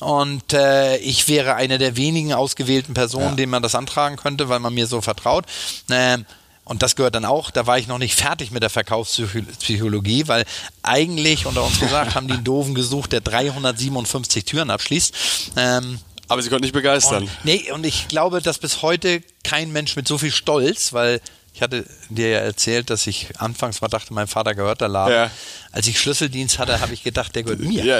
[0.00, 3.34] Und äh, ich wäre eine der wenigen ausgewählten Personen, ja.
[3.34, 5.46] denen man das antragen könnte, weil man mir so vertraut.
[5.90, 6.24] Ähm,
[6.64, 10.44] und das gehört dann auch, da war ich noch nicht fertig mit der Verkaufspsychologie, weil
[10.82, 15.14] eigentlich, unter uns gesagt, haben die einen Doofen gesucht, der 357 Türen abschließt.
[15.56, 17.24] Ähm, aber sie konnten nicht begeistern.
[17.24, 21.20] Und, nee, und ich glaube, dass bis heute kein Mensch mit so viel Stolz, weil
[21.62, 25.14] ich hatte dir ja erzählt, dass ich anfangs mal dachte, mein Vater gehört der Laden.
[25.14, 25.30] Ja.
[25.70, 27.84] Als ich Schlüsseldienst hatte, habe ich gedacht, der gehört mir.
[27.84, 27.98] Ja,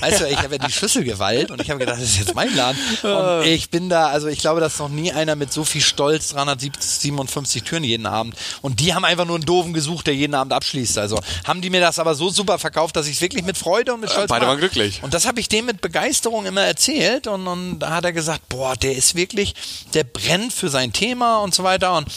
[0.00, 2.54] weißt du, ich habe ja die Schlüsselgewalt und ich habe gedacht, das ist jetzt mein
[2.54, 2.76] Laden.
[3.02, 6.30] Und ich bin da, also ich glaube, dass noch nie einer mit so viel Stolz
[6.30, 8.34] 357 Türen jeden Abend.
[8.60, 10.98] Und die haben einfach nur einen doofen gesucht, der jeden Abend abschließt.
[10.98, 13.94] Also haben die mir das aber so super verkauft, dass ich es wirklich mit Freude
[13.94, 15.00] und mit Stolz Beide waren glücklich.
[15.02, 18.48] Und das habe ich dem mit Begeisterung immer erzählt und, und da hat er gesagt,
[18.48, 19.54] boah, der ist wirklich,
[19.94, 21.96] der brennt für sein Thema und so weiter.
[21.96, 22.08] Und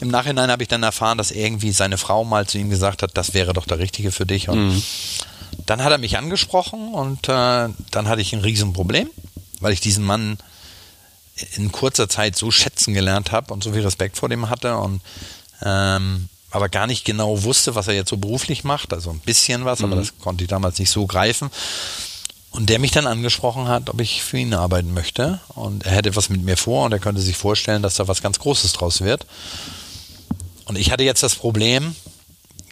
[0.00, 3.16] im Nachhinein habe ich dann erfahren, dass irgendwie seine Frau mal zu ihm gesagt hat,
[3.16, 4.48] das wäre doch der Richtige für dich.
[4.48, 4.82] Und mhm.
[5.66, 9.08] dann hat er mich angesprochen und äh, dann hatte ich ein Riesenproblem,
[9.60, 10.38] weil ich diesen Mann
[11.56, 15.00] in kurzer Zeit so schätzen gelernt habe und so viel Respekt vor dem hatte und
[15.62, 18.92] ähm, aber gar nicht genau wusste, was er jetzt so beruflich macht.
[18.92, 19.86] Also ein bisschen was, mhm.
[19.86, 21.50] aber das konnte ich damals nicht so greifen.
[22.50, 25.38] Und der mich dann angesprochen hat, ob ich für ihn arbeiten möchte.
[25.48, 28.22] Und er hätte was mit mir vor und er könnte sich vorstellen, dass da was
[28.22, 29.24] ganz Großes draus wird.
[30.70, 31.96] Und ich hatte jetzt das Problem,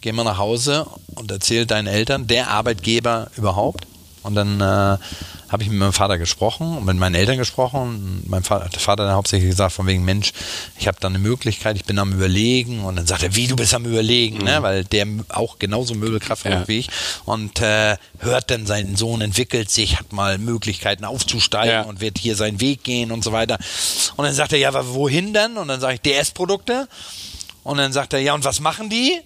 [0.03, 3.89] geh mal nach Hause und erzähl deinen Eltern, der Arbeitgeber überhaupt.
[4.23, 4.99] Und dann äh,
[5.49, 8.23] habe ich mit meinem Vater gesprochen und mit meinen Eltern gesprochen.
[8.29, 10.33] Mein Vater, der Vater hat hauptsächlich gesagt, von wegen, Mensch,
[10.79, 12.85] ich habe da eine Möglichkeit, ich bin am Überlegen.
[12.85, 14.43] Und dann sagt er, wie, du bist am Überlegen, ne?
[14.43, 14.49] mhm.
[14.49, 14.63] ne?
[14.63, 16.69] weil der auch genauso Möbelkraft ja.
[16.69, 16.91] wie ich.
[17.25, 21.83] Und äh, hört dann, sein Sohn entwickelt sich, hat mal Möglichkeiten aufzusteigen ja.
[21.83, 23.59] und wird hier seinen Weg gehen und so weiter.
[24.15, 25.57] Und dann sagt er, ja, aber wohin denn?
[25.57, 26.87] Und dann sage ich, DS-Produkte.
[27.69, 29.21] Und dann sagt er, ja, und was machen die?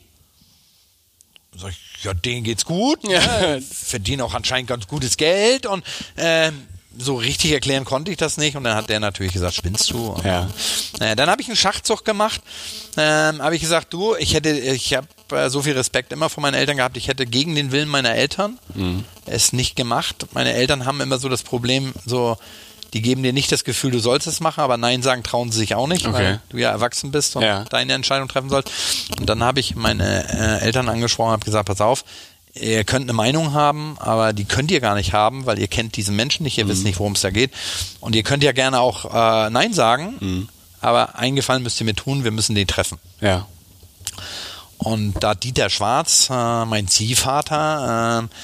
[1.57, 3.21] Sag ich, ja, denen geht's gut, ja.
[3.21, 3.63] Ne?
[3.63, 5.85] verdienen auch anscheinend ganz gutes Geld und
[6.17, 6.51] äh,
[6.99, 10.09] so richtig erklären konnte ich das nicht und dann hat der natürlich gesagt, spinnst du?
[10.09, 10.51] Und, ja.
[10.99, 12.41] Äh, dann habe ich einen Schachzug gemacht,
[12.97, 16.43] ähm, habe ich gesagt, du, ich hätte, ich habe äh, so viel Respekt immer vor
[16.43, 19.05] meinen Eltern gehabt, ich hätte gegen den Willen meiner Eltern mhm.
[19.25, 20.27] es nicht gemacht.
[20.33, 22.37] Meine Eltern haben immer so das Problem, so
[22.93, 25.59] die geben dir nicht das Gefühl, du sollst es machen, aber Nein sagen trauen sie
[25.59, 26.15] sich auch nicht, okay.
[26.15, 27.65] weil du ja erwachsen bist und ja.
[27.65, 28.71] deine Entscheidung treffen sollst.
[29.19, 32.05] Und dann habe ich meine äh, Eltern angesprochen, habe gesagt, pass auf,
[32.55, 35.97] ihr könnt eine Meinung haben, aber die könnt ihr gar nicht haben, weil ihr kennt
[35.97, 36.71] diesen Menschen nicht, ihr mhm.
[36.71, 37.53] wisst nicht, worum es da geht.
[38.01, 40.49] Und ihr könnt ja gerne auch äh, Nein sagen, mhm.
[40.81, 42.99] aber eingefallen müsst ihr mir tun, wir müssen den treffen.
[43.21, 43.47] Ja.
[44.77, 48.35] Und da Dieter Schwarz, äh, mein Ziehvater, äh,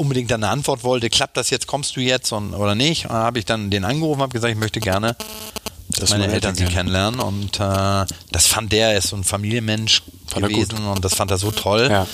[0.00, 3.04] unbedingt eine Antwort wollte, klappt das jetzt, kommst du jetzt und, oder nicht?
[3.04, 5.14] Und dann habe ich dann den angerufen, habe gesagt, ich möchte gerne,
[5.90, 10.02] dass meine Eltern sie kennenlernen und äh, das fand der, er ist so ein Familienmensch
[10.26, 11.88] fand gewesen und das fand er so toll.
[11.90, 12.06] Ja.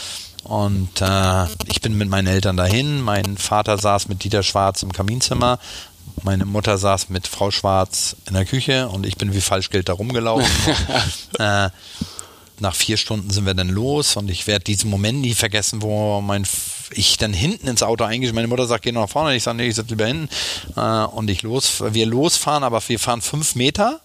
[0.42, 3.00] Und äh, ich bin mit meinen Eltern dahin.
[3.00, 5.58] Mein Vater saß mit Dieter Schwarz im Kaminzimmer.
[6.22, 9.92] Meine Mutter saß mit Frau Schwarz in der Küche und ich bin wie Falschgeld da
[9.92, 10.46] rumgelaufen.
[11.38, 11.70] äh,
[12.60, 16.20] nach vier Stunden sind wir dann los und ich werde diesen Moment nie vergessen, wo
[16.20, 16.46] mein
[16.92, 18.34] ich dann hinten ins Auto eingestiegen.
[18.36, 19.34] Meine Mutter sagt, geh nach vorne.
[19.34, 20.28] Ich sage, nee, ich sitze lieber hinten.
[20.76, 24.00] Äh, und ich los, wir losfahren, aber wir fahren fünf Meter.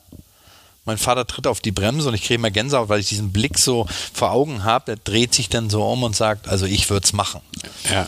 [0.85, 3.59] Mein Vater tritt auf die Bremse und ich kriege immer Gänsehaut, weil ich diesen Blick
[3.59, 4.93] so vor Augen habe.
[4.93, 7.41] Er dreht sich dann so um und sagt, also ich würde es machen.
[7.89, 8.07] Ja.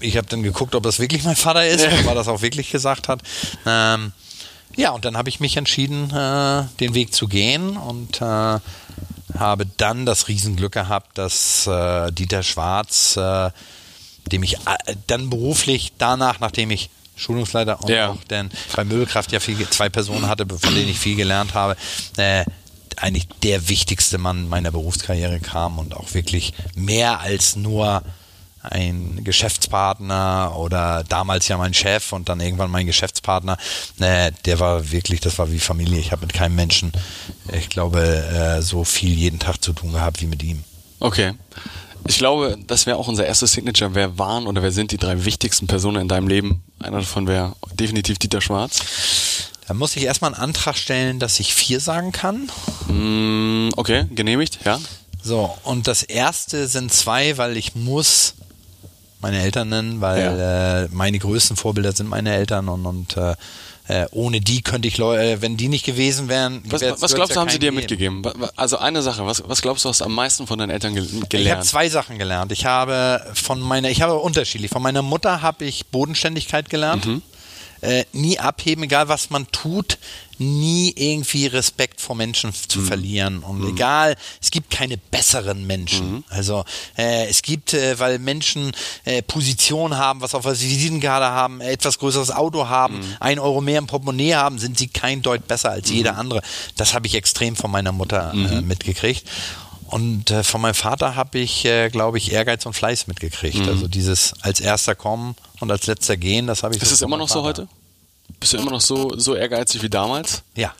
[0.00, 1.90] Ich habe dann geguckt, ob das wirklich mein Vater ist, ja.
[1.98, 3.22] ob er das auch wirklich gesagt hat.
[3.66, 4.12] Ähm,
[4.76, 8.58] Ja, und dann habe ich mich entschieden, äh, den Weg zu gehen und äh,
[9.38, 13.50] habe dann das Riesenglück gehabt, dass äh, Dieter Schwarz, äh,
[14.30, 18.08] dem ich äh, dann beruflich danach, nachdem ich Schulungsleiter und Ja.
[18.10, 21.76] auch dann bei Möbelkraft ja viel, zwei Personen hatte, von denen ich viel gelernt habe,
[22.16, 22.44] äh,
[22.96, 28.02] eigentlich der wichtigste Mann meiner Berufskarriere kam und auch wirklich mehr als nur
[28.62, 33.56] ein Geschäftspartner oder damals ja mein Chef und dann irgendwann mein Geschäftspartner,
[34.00, 35.98] äh, der war wirklich, das war wie Familie.
[35.98, 36.92] Ich habe mit keinem Menschen,
[37.52, 40.64] ich glaube, äh, so viel jeden Tag zu tun gehabt wie mit ihm.
[40.98, 41.32] Okay.
[42.06, 43.94] Ich glaube, das wäre auch unser erstes Signature.
[43.94, 46.62] Wer waren oder wer sind die drei wichtigsten Personen in deinem Leben?
[46.78, 48.80] Einer davon wäre definitiv Dieter Schwarz.
[49.68, 52.50] Da muss ich erstmal einen Antrag stellen, dass ich vier sagen kann.
[52.88, 54.80] Mm, okay, genehmigt, ja.
[55.22, 58.34] So, und das erste sind zwei, weil ich muss
[59.20, 63.34] meine Eltern nennen, weil äh, meine größten Vorbilder sind meine Eltern und, und äh,
[63.88, 67.32] äh, ohne die könnte ich, Leu äh, wenn die nicht gewesen wären, Was, was glaubst
[67.32, 67.76] du, ja haben sie dir geben.
[67.76, 68.22] mitgegeben?
[68.56, 71.04] Also eine Sache, was, was glaubst du, hast du am meisten von deinen Eltern gel
[71.04, 71.64] Ich habe gelernt?
[71.64, 72.52] zwei Sachen gelernt.
[72.52, 74.70] Ich habe von meiner, ich habe unterschiedlich.
[74.70, 77.04] Von meiner Mutter habe ich Bodenständigkeit gelernt.
[77.06, 77.22] Mhm.
[77.82, 79.98] Äh, nie abheben, egal was man tut,
[80.38, 82.68] nie irgendwie Respekt vor Menschen Mhm.
[82.68, 83.38] zu verlieren.
[83.42, 86.12] Und egal, es gibt keine besseren Menschen.
[86.16, 86.24] Mhm.
[86.28, 86.64] Also
[86.96, 88.72] äh, es gibt, äh, weil Menschen
[89.04, 93.16] äh, Position haben, was auf der Visitenkarte haben, äh, etwas größeres Auto haben, Mhm.
[93.20, 96.42] ein Euro mehr im Portemonnaie haben, sind sie kein Deut besser als jeder andere.
[96.76, 98.46] Das habe ich extrem von meiner Mutter Mhm.
[98.46, 99.26] äh, mitgekriegt.
[99.90, 103.66] Und äh, von meinem Vater habe ich, äh, glaube ich, Ehrgeiz und Fleiß mitgekriegt.
[103.66, 106.80] Also dieses als erster kommen und als letzter gehen, das habe ich.
[106.80, 106.84] Mhm.
[106.84, 107.62] Ist so es immer noch so Vater.
[107.62, 107.68] heute?
[108.38, 110.42] Bist du immer noch so, so ehrgeizig wie damals?
[110.54, 110.72] Ja.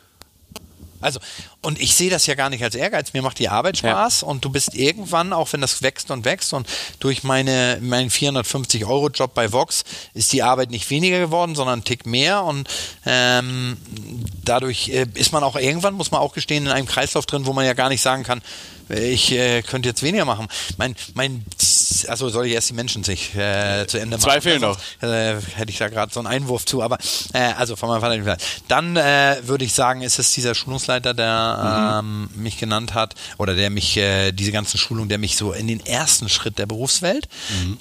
[1.01, 1.19] Also,
[1.63, 3.15] und ich sehe das ja gar nicht als Ehrgeiz.
[3.15, 6.53] Mir macht die Arbeit Spaß und du bist irgendwann, auch wenn das wächst und wächst
[6.53, 6.69] und
[7.01, 12.07] durch meine, meinen 450-Euro-Job bei Vox ist die Arbeit nicht weniger geworden, sondern ein Tick
[12.07, 12.69] mehr und
[13.07, 13.79] ähm,
[14.45, 17.55] dadurch äh, ist man auch irgendwann, muss man auch gestehen, in einem Kreislauf drin, wo
[17.55, 18.43] man ja gar nicht sagen kann,
[18.91, 20.49] ich äh, könnte jetzt weniger machen.
[20.77, 21.45] Mein, mein,
[22.09, 24.23] also soll ich erst die Menschen sich äh, zu Ende machen?
[24.31, 26.99] Zwei fehlen Sonst, Äh, hätte ich da gerade so einen Einwurf zu, aber
[27.33, 28.17] äh, also von meinem Vater.
[28.17, 28.45] nicht.
[28.69, 33.55] Dann äh, würde ich sagen, ist es dieser Schulungsleiter, der ähm, mich genannt hat oder
[33.55, 37.29] der mich äh, diese ganzen Schulungen, der mich so in den ersten Schritt der Berufswelt.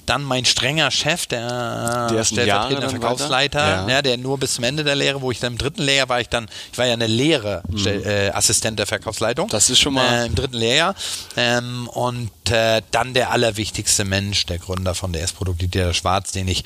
[0.06, 3.60] Dann mein strenger Chef, der stellvertretende Verkaufsleiter?
[3.60, 3.88] Ja.
[3.88, 6.20] ja, der nur bis zum Ende der Lehre, wo ich dann im dritten Lehrjahr war
[6.20, 9.48] ich dann, ich war ja eine Lehre äh, Assistent der Verkaufsleitung.
[9.48, 10.94] Das ist schon mal- äh, im dritten Lehrjahr.
[11.36, 16.48] Ähm, und äh, dann der allerwichtigste Mensch, der Gründer von DS Produkt, der Schwarz, den
[16.48, 16.64] ich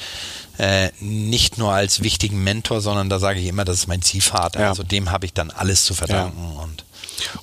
[0.59, 4.61] äh, nicht nur als wichtigen Mentor, sondern da sage ich immer, das ist mein Ziehvater.
[4.61, 4.69] Ja.
[4.69, 6.57] Also dem habe ich dann alles zu verdanken.
[6.57, 6.85] Und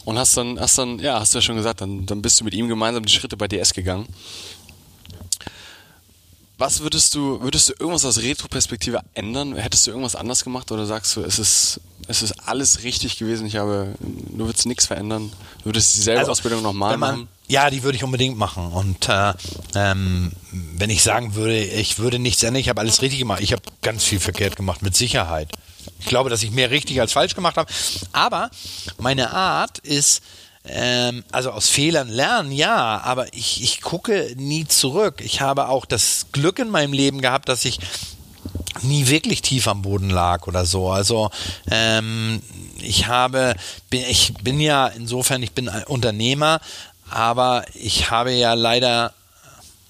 [0.05, 2.43] Und hast dann, hast dann, ja, hast du ja schon gesagt, dann, dann bist du
[2.43, 4.07] mit ihm gemeinsam die Schritte bei DS gegangen.
[6.61, 9.55] Was würdest du, würdest du irgendwas aus Retro-Perspektive ändern?
[9.55, 13.47] Hättest du irgendwas anders gemacht oder sagst du, es ist, es ist alles richtig gewesen,
[13.47, 17.27] ich habe, du würdest nichts verändern, du würdest dieselbe Ausbildung nochmal machen?
[17.47, 18.71] Ja, die würde ich unbedingt machen.
[18.73, 19.33] Und äh,
[19.73, 23.41] ähm, wenn ich sagen würde, ich würde nichts ändern, ich habe alles richtig gemacht.
[23.41, 25.49] Ich habe ganz viel verkehrt gemacht, mit Sicherheit.
[25.99, 27.73] Ich glaube, dass ich mehr richtig als falsch gemacht habe.
[28.11, 28.51] Aber
[28.99, 30.21] meine Art ist,
[30.65, 35.21] ähm, also aus Fehlern lernen, ja, aber ich, ich gucke nie zurück.
[35.23, 37.79] Ich habe auch das Glück in meinem Leben gehabt, dass ich
[38.81, 40.89] nie wirklich tief am Boden lag oder so.
[40.89, 41.31] Also
[41.69, 42.41] ähm,
[42.79, 43.55] ich habe,
[43.89, 46.61] bin, ich bin ja insofern, ich bin Unternehmer,
[47.09, 49.13] aber ich habe ja leider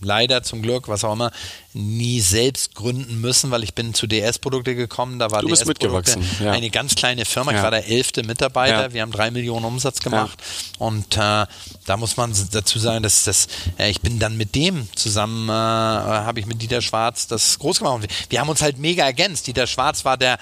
[0.01, 1.31] leider zum Glück, was auch immer,
[1.73, 5.19] nie selbst gründen müssen, weil ich bin zu DS-Produkte gekommen.
[5.19, 6.51] Da war Du bist DS-Produkte mitgewachsen, ja.
[6.51, 7.51] eine ganz kleine Firma.
[7.51, 7.63] Ich Ja.
[7.63, 8.83] war der elfte Mitarbeiter.
[8.83, 8.93] Ja.
[8.93, 10.37] Wir haben drei Millionen Umsatz gemacht.
[10.79, 11.45] Und äh,
[11.85, 15.51] da muss man dazu sagen, dass das, äh, ich bin dann mit dem zusammen, äh,
[15.51, 18.07] habe ich mit Dieter Schwarz das groß gemacht.
[18.29, 19.47] Wir haben uns halt mega ergänzt.
[19.47, 20.37] Dieter Schwarz war der,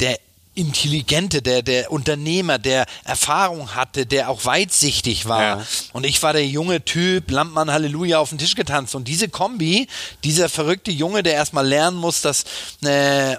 [0.00, 0.18] der
[0.58, 5.42] Intelligente, der, der Unternehmer, der Erfahrung hatte, der auch weitsichtig war.
[5.42, 5.66] Ja.
[5.92, 8.94] Und ich war der junge Typ, Landmann Halleluja auf den Tisch getanzt.
[8.96, 9.86] Und diese Kombi,
[10.24, 12.44] dieser verrückte Junge, der erstmal lernen muss, dass
[12.82, 13.36] äh,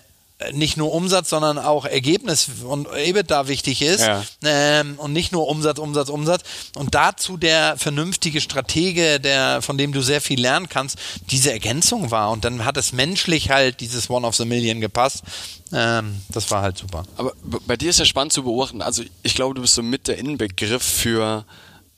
[0.53, 4.01] nicht nur Umsatz, sondern auch Ergebnis und EBITDA wichtig ist.
[4.01, 4.23] Ja.
[4.43, 6.43] Ähm, und nicht nur Umsatz, Umsatz, Umsatz.
[6.75, 10.97] Und dazu der vernünftige Stratege, der, von dem du sehr viel lernen kannst,
[11.29, 12.32] diese Ergänzung war.
[12.32, 15.23] Und dann hat es menschlich halt dieses One of the Million gepasst.
[15.71, 17.03] Ähm, das war halt super.
[17.17, 17.34] Aber
[17.67, 18.82] bei dir ist ja spannend zu beobachten.
[18.82, 21.45] Also ich glaube, du bist so mit der Innenbegriff für,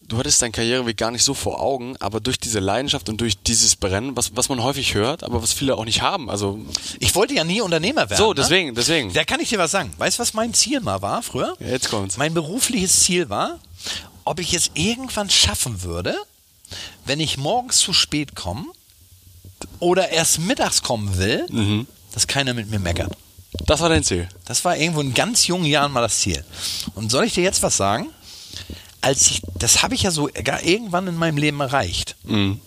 [0.08, 3.42] du hattest deinen Karriereweg gar nicht so vor Augen, aber durch diese Leidenschaft und durch
[3.42, 6.30] dieses Brennen, was, was man häufig hört, aber was viele auch nicht haben.
[6.30, 6.60] Also
[7.00, 8.18] Ich wollte ja nie Unternehmer werden.
[8.18, 8.36] so, ne?
[8.36, 9.14] deswegen, deswegen.
[9.14, 9.94] Da kann ich dir was sagen.
[9.98, 11.56] Weißt du, was mein Ziel mal war früher?
[11.60, 12.18] Ja, jetzt kommt's.
[12.18, 13.60] Mein berufliches Ziel war,
[14.26, 16.16] ob ich es irgendwann schaffen würde,
[17.06, 18.66] wenn ich morgens zu spät komme
[19.80, 21.88] oder erst mittags kommen will, Mhm.
[22.14, 23.14] dass keiner mit mir meckert.
[23.66, 24.28] Das war dein Ziel.
[24.46, 26.44] Das war irgendwo in ganz jungen Jahren mal das Ziel.
[26.96, 28.10] Und soll ich dir jetzt was sagen?
[29.02, 32.16] Als ich, das habe ich ja so gar irgendwann in meinem Leben erreicht.
[32.24, 32.60] Mhm.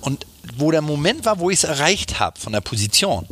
[0.00, 3.26] Und wo der Moment war, wo ich es erreicht habe von der Position,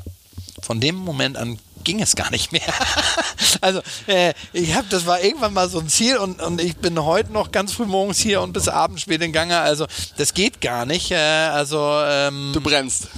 [0.60, 2.62] von dem Moment an ging es gar nicht mehr.
[3.60, 7.02] also äh, ich habe, das war irgendwann mal so ein Ziel und, und ich bin
[7.02, 9.58] heute noch ganz früh morgens hier und bis abends spät in Gange.
[9.58, 11.10] Also das geht gar nicht.
[11.10, 13.08] Äh, also ähm, Du brennst.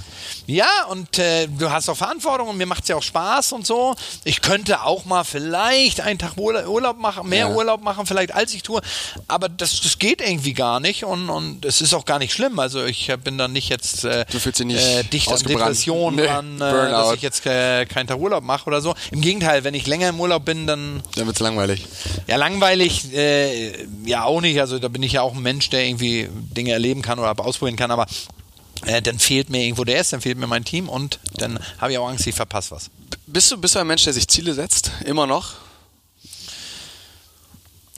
[0.47, 3.67] Ja, und äh, du hast auch Verantwortung und mir macht es ja auch Spaß und
[3.67, 3.95] so.
[4.25, 7.55] Ich könnte auch mal vielleicht einen Tag Urla- Urlaub machen, mehr Ja.
[7.55, 8.81] Urlaub machen, vielleicht als ich tue.
[9.29, 12.59] Aber das, das geht irgendwie gar nicht und, und es ist auch gar nicht schlimm.
[12.59, 15.39] Also ich äh, bin dann nicht jetzt äh, Du fühlst dich nicht äh, dicht an.
[15.43, 18.95] Depressionen Nee, dran, äh, dass ich jetzt äh, keinen Tag Urlaub mache oder so.
[19.13, 21.87] Im Gegenteil, wenn ich länger im Urlaub bin, dann Dann wird's langweilig.
[22.27, 23.05] ja, langweilig,
[24.05, 24.61] ja auch nicht.
[24.61, 27.77] Also da bin ich ja auch ein Mensch, der irgendwie Dinge erleben kann oder ausprobieren
[27.77, 28.07] kann, aber
[28.87, 31.93] äh, dann fehlt mir irgendwo der ist, dann fehlt mir mein Team und dann habe
[31.93, 32.91] ich auch Angst, ich verpasse was.
[33.27, 34.91] Bist du, bist du ein Mensch, der sich Ziele setzt?
[35.05, 35.53] Immer noch?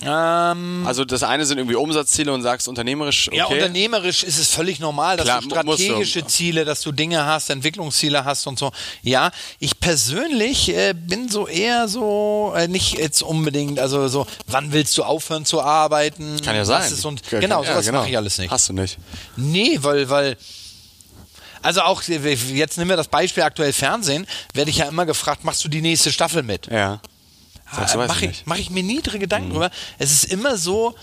[0.02, 3.38] Ähm, Also das eine sind irgendwie Umsatzziele und sagst unternehmerisch, okay.
[3.38, 5.84] Ja, unternehmerisch ist es völlig normal, dass Klar, du musst du.
[5.84, 8.72] strategische Ziele, dass du Dinge hast, Entwicklungsziele hast und so.
[9.02, 14.72] Ja, ich persönlich äh, bin so eher so, äh, nicht jetzt unbedingt, also so, wann
[14.72, 16.42] willst du aufhören zu arbeiten?
[16.44, 16.92] Kann ja sein.
[17.04, 18.50] Und, Ja, genau, ja, sowas mache ich alles nicht.
[18.50, 18.98] Hast du nicht.
[19.36, 20.36] Nee, weil, weil.
[21.66, 25.64] Also auch, jetzt nehmen wir das Beispiel aktuell Fernsehen, werde ich ja immer gefragt, machst
[25.64, 26.68] du die nächste Staffel mit?
[26.68, 27.00] Ja.
[27.74, 29.70] Sagst du, weiß Mache ich ich, mach ich mir niedrige Gedanken drüber.
[29.98, 30.94] Es ist immer so,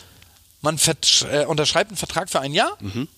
[0.61, 0.79] man
[1.29, 2.77] äh, unterschreibt einen Vertrag für ein Jahr.
[2.79, 3.09] Mhm.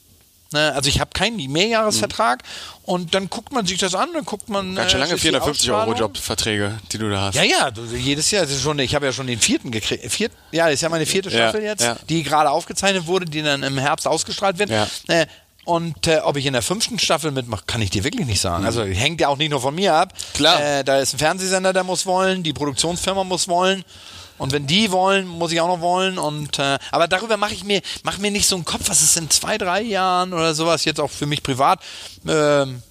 [0.51, 2.43] Ne, Also ich habe keinen Mehrjahresvertrag
[2.84, 4.75] und dann guckt man sich das an, dann guckt man.
[4.75, 5.93] Ganz schön äh, lange ist die 450 Euro.
[5.93, 7.36] Jobverträge, die du da hast.
[7.36, 8.47] Ja, ja, du, jedes Jahr.
[8.47, 10.12] Schon, ich habe ja schon den vierten gekriegt.
[10.12, 11.97] Viert, ja, das ist ja meine vierte Ja, Staffel jetzt, ja.
[12.10, 14.69] die gerade aufgezeichnet wurde, die dann im Herbst ausgestrahlt wird.
[14.69, 14.88] Ja.
[15.08, 15.27] Äh,
[15.65, 18.65] und äh, ob ich in der fünften Staffel mitmache, kann ich dir wirklich nicht sagen.
[18.65, 20.13] Also hängt ja auch nicht nur von mir ab.
[20.13, 20.38] Mhm.
[20.38, 20.62] Klar.
[20.63, 23.84] Äh, da ist ein Fernsehsender, der muss wollen, die Produktionsfirma muss wollen.
[24.38, 26.17] Und wenn die wollen, muss ich auch noch wollen.
[26.17, 29.17] Und äh, aber darüber mache ich mir, mach mir nicht so einen Kopf, was ist
[29.17, 31.80] in zwei, drei Jahren oder sowas, jetzt auch für mich privat.
[32.28, 32.82] Ähm,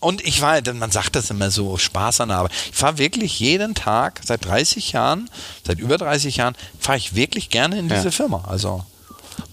[0.00, 2.52] und ich war, man sagt das immer so, Spaß an der Arbeit.
[2.70, 5.30] Ich fahre wirklich jeden Tag, seit 30 Jahren,
[5.66, 8.10] seit über 30 Jahren, fahre ich wirklich gerne in diese Ja.
[8.10, 8.44] Firma.
[8.46, 8.84] Also,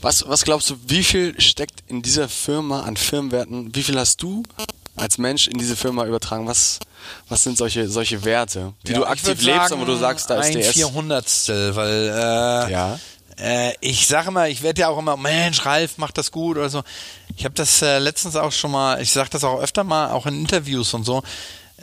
[0.01, 3.75] Was, was glaubst du, wie viel steckt in dieser Firma an Firmenwerten?
[3.75, 4.43] Wie viel hast du
[4.95, 6.47] als Mensch in diese Firma übertragen?
[6.47, 6.79] Was,
[7.29, 10.29] was sind solche, solche Werte, die ja, du aktiv lebst sagen, und wo du sagst,
[10.29, 10.71] da ist ein DS?
[10.73, 12.07] Vierhundertstel, weil
[12.67, 12.99] äh, Ja.
[13.37, 16.69] äh, ich sage immer, ich werde ja auch immer, Mensch, Ralf macht das gut oder
[16.69, 16.83] so.
[17.35, 20.25] Ich habe das äh, letztens auch schon mal, ich sage das auch öfter mal, auch
[20.25, 21.21] in Interviews und so.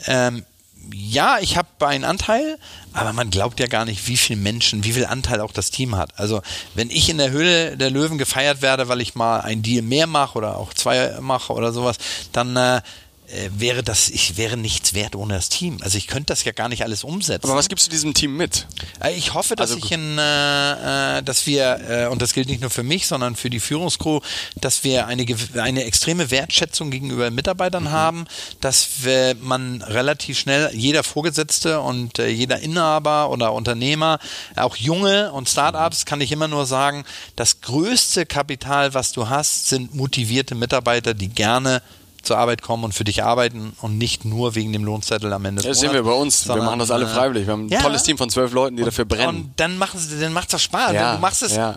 [0.07, 0.43] Ähm,
[0.91, 2.57] ja, ich habe einen Anteil,
[2.91, 5.95] aber man glaubt ja gar nicht, wie viele Menschen, wie viel Anteil auch das Team
[5.95, 6.17] hat.
[6.19, 6.41] Also
[6.75, 10.07] wenn ich in der Höhle der Löwen gefeiert werde, weil ich mal einen Deal mehr
[10.07, 11.97] mache oder auch zwei mache oder sowas,
[12.31, 12.81] dann äh,
[13.27, 15.77] äh, wäre das, ich wäre nichts wert ohne das Team.
[15.81, 17.45] Also ich könnte das ja gar nicht alles umsetzen.
[17.47, 18.67] Aber was gibst du diesem Team mit?
[19.01, 22.47] Äh, Ich hoffe, dass Also- ich in, äh, äh, dass wir, äh, und das gilt
[22.49, 24.19] nicht nur für mich, sondern für die Führungscrew,
[24.59, 28.25] dass wir eine, eine extreme Wertschätzung gegenüber Mitarbeitern haben,
[28.61, 34.19] dass wir, man relativ schnell, jeder Vorgesetzte und jeder Inhaber oder Unternehmer,
[34.55, 37.05] auch junge und Startups, kann ich immer nur sagen,
[37.35, 41.81] das größte Kapital, was du hast, sind motivierte Mitarbeiter, die gerne
[42.23, 45.61] zur Arbeit kommen und für dich arbeiten und nicht nur wegen dem Lohnzettel am Ende
[45.61, 46.47] des Das sehen wir bei uns.
[46.47, 47.45] Wir machen das alle freiwillig.
[47.45, 47.81] Wir haben ein ja.
[47.81, 49.27] tolles Team von zwölf Leuten, die dafür brennen.
[49.27, 50.93] Und dann machen sie, dann macht's doch Spaß.
[50.93, 51.75] Ja, du machst es, ja.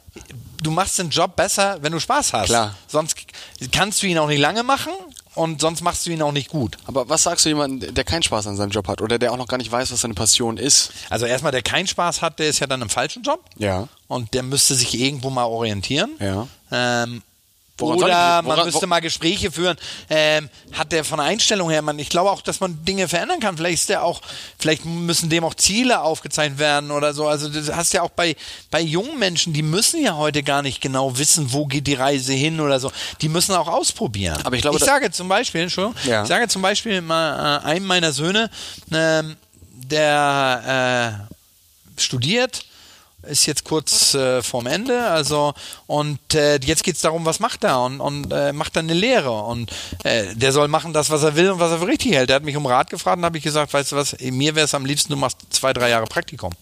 [0.63, 2.47] du machst den Job besser, wenn du Spaß hast.
[2.47, 2.75] Klar.
[2.87, 3.17] Sonst
[3.73, 4.93] kannst du ihn auch nicht lange machen
[5.37, 6.79] und sonst machst du ihn auch nicht gut.
[6.87, 9.37] Aber was sagst du jemandem, der keinen Spaß an seinem Job hat oder der auch
[9.37, 10.93] noch gar nicht weiß, was seine Passion ist?
[11.11, 13.45] Also erstmal, der keinen Spaß hat, der ist ja dann im falschen Job.
[13.57, 13.87] Ja.
[14.09, 16.13] Und der müsste sich irgendwo mal orientieren.
[16.21, 16.49] Ja.
[16.73, 17.23] Ähm,
[17.79, 19.77] Woran oder man woran- müsste mal Gespräche führen.
[20.09, 23.39] Ähm, hat der von der Einstellung her, man, ich glaube auch, dass man Dinge verändern
[23.39, 23.57] kann.
[23.59, 24.23] Vielleicht ist der auch,
[24.59, 27.29] vielleicht müssen dem auch Ziele aufgezeichnet werden oder so.
[27.29, 28.35] Also das hast ja auch bei,
[28.71, 32.33] bei jungen Menschen, die müssen ja heute gar nicht genau wissen, wo geht die Reise
[32.33, 32.91] hin oder so.
[33.21, 34.39] Die müssen auch ausprobieren.
[34.45, 36.23] Aber ich glaube, ich sage zum Beispiel, Entschuldigung, Ja.
[36.23, 38.51] ich sage zum Beispiel mal äh, einem meiner Söhne,
[38.91, 39.37] ähm,
[39.91, 41.27] der
[41.99, 42.65] äh, studiert,
[43.29, 45.55] ist jetzt kurz äh, vorm Ende, also
[45.87, 48.99] und äh, jetzt geht es darum, was macht er und, und äh, macht dann eine
[48.99, 49.71] Lehre und
[50.05, 52.29] äh, der soll machen das, was er will und was er für richtig hält.
[52.29, 54.65] Der hat mich um Rat gefragt und habe ich gesagt, weißt du was, mir wäre
[54.65, 56.53] es am liebsten, du machst zwei, drei Jahre Praktikum.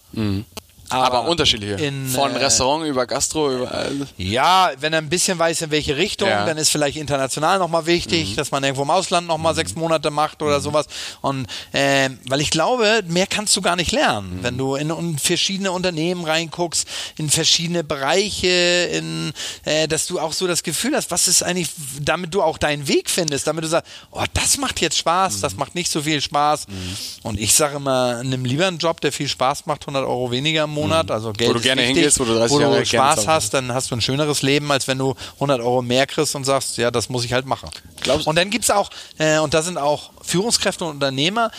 [0.89, 1.73] Aber, aber unterschiedliche.
[1.83, 4.07] In, Von äh, Restaurant über Gastro, überall.
[4.17, 6.45] Ja, wenn er ein bisschen weiß, in welche Richtung, ja.
[6.45, 8.35] dann ist vielleicht international nochmal wichtig, mhm.
[8.35, 9.57] dass man irgendwo im Ausland nochmal mhm.
[9.57, 10.63] sechs Monate macht oder mhm.
[10.63, 10.85] sowas.
[11.21, 14.43] Und äh, weil ich glaube, mehr kannst du gar nicht lernen, mhm.
[14.43, 19.33] wenn du in, in, verschiedene Unternehmen reinguckst, in verschiedene Bereiche, in
[19.63, 21.69] äh, dass du auch so das Gefühl hast, was ist eigentlich,
[21.99, 25.53] damit du auch deinen Weg findest, damit du sagst, oh, das macht jetzt Spaß, das
[25.53, 25.59] mhm.
[25.59, 26.67] macht nicht so viel Spaß.
[26.67, 26.97] Mhm.
[27.23, 30.65] Und ich sage immer, nimm lieber einen Job, der viel Spaß macht, 100 Euro weniger
[30.65, 32.85] im Monat, also Geld wo du gerne wichtig, hingehst, wo du 30 wo Jahre du
[32.85, 36.35] Spaß hast, dann hast du ein schöneres Leben, als wenn du 100 Euro mehr kriegst
[36.35, 37.69] und sagst, ja, das muss ich halt machen.
[38.01, 41.51] Glaubst und dann gibt es auch, äh, und da sind auch Führungskräfte und Unternehmer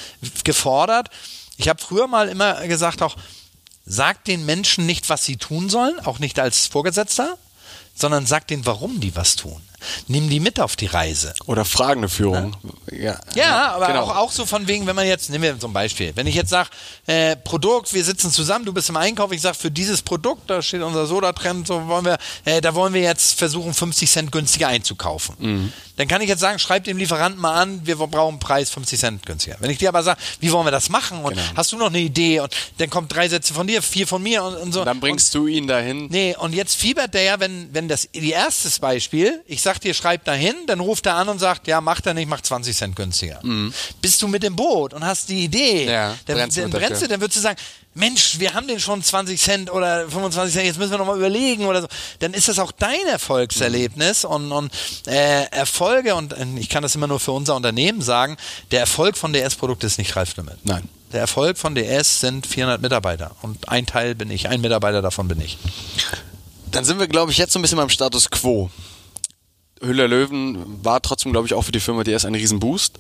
[0.45, 1.09] gefordert.
[1.57, 3.17] Ich habe früher mal immer gesagt, auch
[3.87, 7.39] sagt den Menschen nicht, was sie tun sollen, auch nicht als Vorgesetzter,
[7.95, 9.61] sondern sagt denen, warum die was tun.
[10.09, 11.35] Nimm die mit auf die Reise.
[11.47, 12.57] Oder fragende Führung.
[12.91, 14.03] Ja, ja aber genau.
[14.03, 16.51] auch, auch so von wegen, wenn man jetzt, nehmen wir zum Beispiel, wenn ich jetzt
[16.51, 16.71] sage,
[17.07, 20.63] äh, Produkt, wir sitzen zusammen, du bist im Einkauf, ich sage, für dieses Produkt, da
[20.63, 24.69] steht unser Soda-Trend, so wollen wir, äh, da wollen wir jetzt versuchen, 50 Cent günstiger
[24.69, 25.37] einzukaufen.
[25.39, 25.73] Mhm.
[25.97, 29.27] Dann kann ich jetzt sagen, schreib dem Lieferanten mal an, wir brauchen Preis 50 Cent
[29.27, 29.57] günstiger.
[29.61, 31.43] Wenn ich dir aber sage, wie wollen wir das machen und genau.
[31.57, 34.45] hast du noch eine Idee und dann kommt drei Sätze von dir, vier von mir
[34.45, 34.85] und, und so.
[34.85, 36.09] dann bringst und, du ihn dahin.
[36.11, 39.95] Nee, und jetzt fiebert der ja, wenn, wenn das, die erstes Beispiel, ich sag dir,
[39.95, 42.97] schreib dahin, dann ruft er an und sagt, ja, mach er nicht, mach 20 Cent
[42.97, 43.41] günstiger.
[43.43, 43.73] Mhm.
[44.01, 47.09] Bist du mit dem Boot und hast die Idee, ja, dann, brennst, dann, brennst du,
[47.09, 47.59] dann würdest du sagen,
[47.95, 51.67] Mensch, wir haben den schon 20 Cent oder 25 Cent, jetzt müssen wir nochmal überlegen
[51.67, 51.89] oder so,
[52.21, 54.31] dann ist das auch dein Erfolgserlebnis mhm.
[54.31, 54.73] und, und
[55.07, 58.37] äh, Erfolge und äh, ich kann das immer nur für unser Unternehmen sagen,
[58.71, 60.57] der Erfolg von DS-Produkt ist nicht Ralf Limit.
[60.65, 60.89] Nein.
[61.13, 65.29] Der Erfolg von DS sind 400 Mitarbeiter und ein Teil bin ich, ein Mitarbeiter davon
[65.29, 65.57] bin ich.
[66.73, 68.71] Dann sind wir, glaube ich, jetzt so ein bisschen beim Status Quo.
[69.83, 72.99] Hüller Löwen war trotzdem, glaube ich, auch für die Firma DS ein Riesenboost.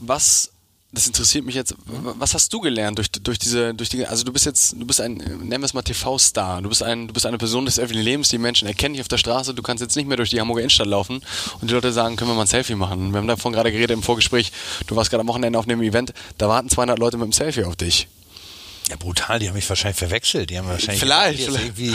[0.00, 0.52] Was
[0.94, 1.74] das interessiert mich jetzt.
[1.86, 5.00] Was hast du gelernt durch, durch diese, durch die, also du bist jetzt, du bist
[5.00, 6.60] ein, nennen wir es mal TV-Star.
[6.60, 9.08] Du bist ein, du bist eine Person des öffentlichen Lebens, die Menschen erkennen dich auf
[9.08, 9.54] der Straße.
[9.54, 11.22] Du kannst jetzt nicht mehr durch die Hamburger Innenstadt laufen
[11.62, 13.10] und die Leute sagen, können wir mal ein Selfie machen.
[13.12, 14.52] Wir haben davon gerade geredet im Vorgespräch.
[14.86, 16.12] Du warst gerade am Wochenende auf einem Event.
[16.36, 18.06] Da warten 200 Leute mit einem Selfie auf dich.
[18.90, 20.50] Ja, brutal, die haben mich wahrscheinlich verwechselt.
[20.50, 21.00] Die haben wahrscheinlich.
[21.00, 21.44] Vielleicht.
[21.44, 21.78] vielleicht.
[21.78, 21.94] Irgendwie,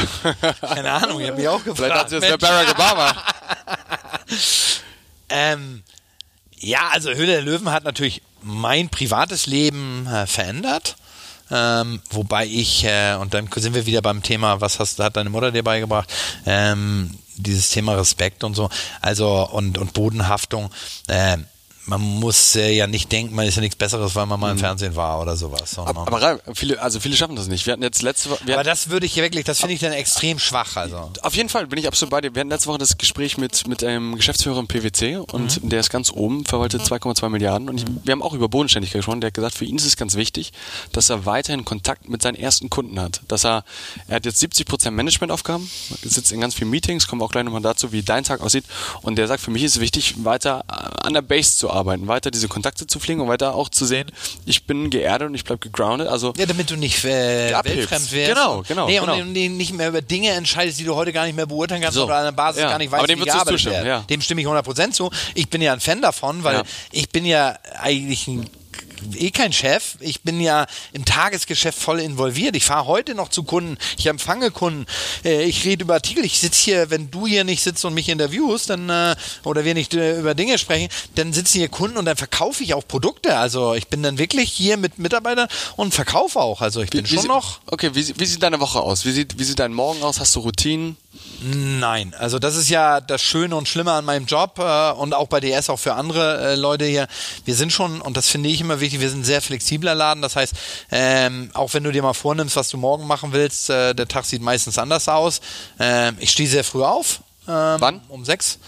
[0.62, 1.78] keine Ahnung, ich habe mich auch gefragt.
[1.78, 3.16] Vielleicht hat sie jetzt Barack Obama.
[5.30, 5.84] ähm,
[6.60, 10.96] ja, also Höhle der Löwen hat natürlich mein privates Leben äh, verändert.
[11.50, 15.30] Ähm, wobei ich, äh, und dann sind wir wieder beim Thema, was hast, hat deine
[15.30, 16.12] Mutter dir beigebracht?
[16.46, 18.70] Ähm, dieses Thema Respekt und so,
[19.02, 20.72] also und, und Bodenhaftung.
[21.08, 21.38] Äh,
[21.88, 24.58] man muss äh, ja nicht denken, man ist ja nichts Besseres, weil man mal im
[24.58, 24.62] mhm.
[24.62, 25.80] Fernsehen war oder sowas.
[25.80, 27.66] Aber, aber viele, also viele schaffen das nicht.
[27.66, 28.44] Wir hatten jetzt letzte Woche.
[28.54, 30.76] Aber das würde ich wirklich, das finde ich dann extrem schwach.
[30.76, 31.12] Also.
[31.22, 32.36] Auf jeden Fall bin ich absolut bei dir.
[32.36, 35.70] Wir hatten letzte Woche das Gespräch mit, mit einem Geschäftsführer im PwC und mhm.
[35.70, 37.70] der ist ganz oben, verwaltet 2,2 Milliarden.
[37.70, 39.22] Und ich, wir haben auch über Bodenständigkeit gesprochen.
[39.22, 40.52] Der hat gesagt, für ihn ist es ganz wichtig,
[40.92, 43.22] dass er weiterhin Kontakt mit seinen ersten Kunden hat.
[43.30, 43.64] Dass er,
[44.10, 45.70] er hat jetzt 70 Prozent Managementaufgaben,
[46.04, 48.66] sitzt in ganz vielen Meetings, kommen wir auch gleich nochmal dazu, wie dein Tag aussieht.
[49.04, 52.32] Und der sagt, für mich ist es wichtig, weiter an der Base zu arbeiten, weiter
[52.32, 54.12] diese Kontakte zu pflegen und weiter auch zu sehen,
[54.46, 56.08] ich bin geerdet und ich bleibe gegroundet.
[56.08, 58.30] Also ja, damit du nicht äh, weltfremd wirst.
[58.30, 58.88] Genau, genau.
[58.88, 59.16] Nee, genau.
[59.16, 62.06] und nicht mehr über Dinge entscheidest, die du heute gar nicht mehr beurteilen kannst so.
[62.06, 62.70] oder an der Basis ja.
[62.70, 63.86] gar nicht weißt, Aber dem wie gearbeitet wird.
[63.86, 64.00] Ja.
[64.02, 65.12] Dem stimme ich 100% zu.
[65.34, 66.64] Ich bin ja ein Fan davon, weil ja.
[66.92, 68.50] ich bin ja eigentlich ein
[69.16, 69.96] eh kein Chef.
[70.00, 72.56] Ich bin ja im Tagesgeschäft voll involviert.
[72.56, 74.86] Ich fahre heute noch zu Kunden, ich empfange Kunden,
[75.24, 76.26] äh, ich rede über Artikel.
[76.26, 79.74] Ich sitze hier, wenn du hier nicht sitzt und mich interviewst, dann äh, oder wir
[79.74, 83.38] nicht äh, über Dinge sprechen, dann sitzen hier Kunden und dann verkaufe ich auch Produkte.
[83.38, 86.62] Also ich bin dann wirklich hier mit Mitarbeitern und verkaufe auch.
[86.62, 87.60] Also ich bin wie, schon wie noch.
[87.68, 89.06] Okay, wie, wie sieht deine Woche aus?
[89.06, 90.20] Wie sieht, wie sieht dein Morgen aus?
[90.20, 90.98] Hast du Routinen?
[91.42, 95.28] Nein, also das ist ja das Schöne und Schlimme an meinem Job äh, und auch
[95.28, 97.08] bei DS auch für andere äh, Leute hier.
[97.46, 100.22] Wir sind schon, und das finde ich immer wichtig, wir sind sehr flexibler Laden.
[100.22, 100.54] Das heißt,
[100.92, 104.26] ähm, auch wenn du dir mal vornimmst, was du morgen machen willst, äh, der Tag
[104.26, 105.42] sieht meistens anders aus.
[105.80, 107.22] Ähm, ich stehe sehr früh auf.
[107.48, 108.02] Ähm, Wann?
[108.10, 108.60] Um sechs.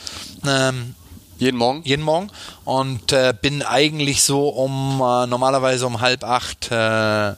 [0.48, 0.96] Ähm,
[1.38, 1.82] jeden Morgen?
[1.86, 2.30] Jeden Morgen.
[2.66, 7.34] Und äh, bin eigentlich so um äh, normalerweise um halb acht äh,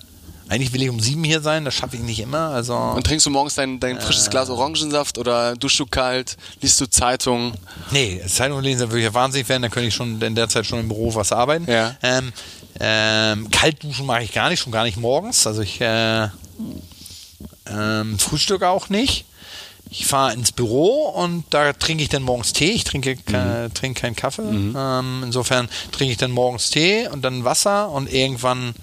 [0.51, 2.49] eigentlich will ich um sieben hier sein, das schaffe ich nicht immer.
[2.49, 6.81] Also, Und trinkst du morgens dein, dein frisches Glas Orangensaft oder duschst du kalt, liest
[6.81, 7.53] du Zeitung?
[7.91, 10.49] Nee, Zeitung lesen, da würde ich ja wahnsinnig werden, dann könnte ich schon in der
[10.49, 11.71] Zeit schon im Büro was arbeiten.
[11.71, 11.95] Ja.
[12.03, 12.33] Ähm,
[12.81, 15.47] ähm, kalt duschen mache ich gar nicht, schon gar nicht morgens.
[15.47, 16.27] Also ich äh,
[17.67, 19.23] ähm, frühstücke auch nicht.
[19.89, 22.71] Ich fahre ins Büro und da trinke ich dann morgens Tee.
[22.71, 23.73] Ich trinke, mhm.
[23.73, 24.41] trinke keinen Kaffee.
[24.41, 24.75] Mhm.
[24.77, 28.73] Ähm, insofern trinke ich dann morgens Tee und dann Wasser und irgendwann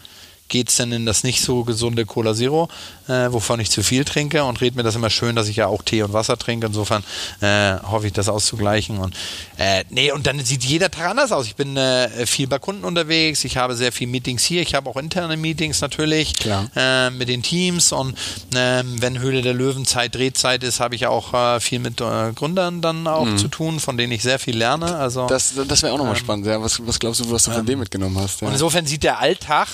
[0.49, 2.69] geht es dann in das nicht so gesunde Cola Zero,
[3.07, 5.67] äh, wovon ich zu viel trinke und rede mir das immer schön, dass ich ja
[5.67, 6.67] auch Tee und Wasser trinke.
[6.67, 7.05] Insofern
[7.41, 8.99] äh, hoffe ich, das auszugleichen.
[8.99, 9.15] Und
[9.57, 11.47] äh, nee, und dann sieht jeder Tag anders aus.
[11.47, 14.89] Ich bin äh, viel bei Kunden unterwegs, ich habe sehr viele Meetings hier, ich habe
[14.91, 16.35] auch interne Meetings natürlich
[16.77, 18.17] äh, mit den Teams und
[18.55, 22.81] äh, wenn Höhle der Löwenzeit Drehzeit ist, habe ich auch äh, viel mit äh, Gründern
[22.81, 23.39] dann auch mhm.
[23.39, 24.97] zu tun, von denen ich sehr viel lerne.
[24.97, 26.47] Also das, das wäre auch nochmal ähm, spannend.
[26.47, 26.63] Ja.
[26.63, 28.41] Was, was glaubst du, was du von ähm, dem mitgenommen hast?
[28.41, 28.47] Ja.
[28.47, 29.69] Und insofern sieht der Alltag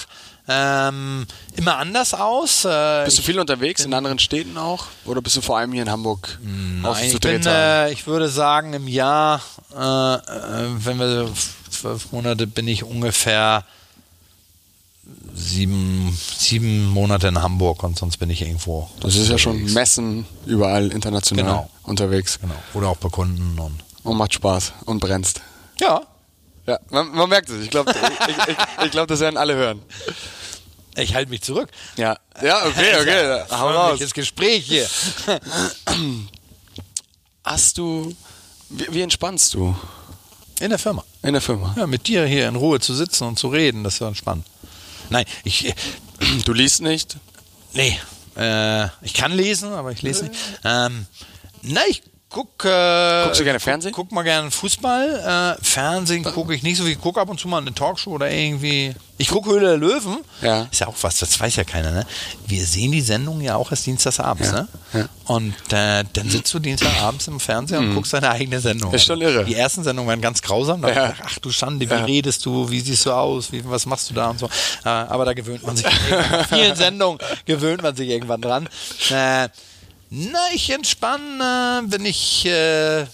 [0.47, 1.27] ähm,
[1.57, 2.65] immer anders aus.
[2.65, 4.87] Äh, bist du viel unterwegs in anderen Städten auch?
[5.07, 6.39] Oder bist du vor allem hier in Hamburg?
[6.43, 9.41] Nein, ich, bin, äh, ich würde sagen, im Jahr,
[9.75, 11.31] äh, äh, wenn wir
[11.71, 13.65] zwölf Monate, bin ich ungefähr
[15.35, 18.91] sieben, sieben Monate in Hamburg und sonst bin ich irgendwo.
[19.01, 21.71] Das ist ja schon Messen überall international genau.
[21.83, 22.39] unterwegs.
[22.41, 22.55] Genau.
[22.75, 23.83] Oder auch bei Kunden und.
[24.03, 25.41] Und macht Spaß und brennst.
[25.81, 26.03] Ja,
[26.67, 27.63] ja, man, man merkt es.
[27.63, 28.57] Ich glaube, ich, ich,
[28.87, 29.83] ich glaub, das werden alle hören.
[30.97, 31.71] Ich halte mich zurück.
[31.97, 33.45] Ja, ja, okay, okay.
[33.51, 33.99] Hau raus.
[33.99, 34.87] Das Gespräch hier.
[37.45, 38.15] Hast du,
[38.71, 39.77] wie, wie, entspannst du?
[40.61, 41.05] In der Firma.
[41.23, 41.75] In der Firma.
[41.77, 44.47] Ja, mit dir hier in Ruhe zu sitzen und zu reden, das ist entspannt.
[45.11, 45.75] Nein, ich.
[46.45, 47.17] Du liest nicht?
[47.73, 47.99] Nee.
[48.37, 50.37] Äh, ich kann lesen, aber ich lese nicht.
[50.65, 51.07] Ähm,
[51.63, 52.03] na, ich
[52.35, 53.93] guck, äh, Guckst du gerne Fernsehen?
[53.93, 55.57] Guck, guck mal gerne Fußball.
[55.61, 56.93] Äh, Fernsehen gucke ich nicht so viel.
[56.93, 58.93] Ich gucke ab und zu mal eine Talkshow oder irgendwie.
[59.17, 60.19] Ich gucke Höhle der Löwen.
[60.43, 60.67] Ja.
[60.71, 62.05] Ist ja auch was, das weiß ja keiner, ne?
[62.49, 64.63] Wir sehen die Sendung ja auch erst dienstagsabends, ja.
[64.63, 64.69] ne?
[64.93, 65.09] Ja.
[65.27, 67.95] Und äh, dann sitzt du dienstagabends im Fernsehen und mhm.
[67.95, 68.93] guckst deine eigene Sendung.
[68.93, 69.45] ist schon irre.
[69.45, 70.83] Die ersten Sendungen waren ganz grausam.
[70.83, 71.15] Da ja.
[71.25, 74.31] ach du Schande, wie redest du, wie siehst du aus, wie, was machst du da
[74.31, 74.47] und so.
[74.85, 75.87] Äh, aber da gewöhnt man sich.
[76.49, 78.69] vielen Sendungen gewöhnt man sich irgendwann dran.
[80.15, 82.47] Äh, na, ich entspanne, wenn ich.
[82.47, 83.07] Äh,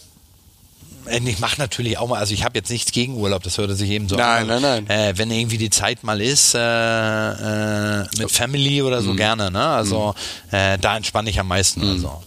[1.09, 3.91] ich mache natürlich auch mal, also ich habe jetzt nichts gegen Urlaub, das hört sich
[3.91, 4.63] eben so nein, an.
[4.63, 9.13] Nein, nein, äh, wenn irgendwie die Zeit mal ist, äh, äh, mit Family oder so
[9.13, 9.17] mhm.
[9.17, 9.67] gerne, ne?
[9.67, 10.15] Also
[10.51, 10.55] mhm.
[10.55, 11.81] äh, da entspanne ich am meisten.
[11.81, 11.93] Mhm.
[11.93, 12.23] Also.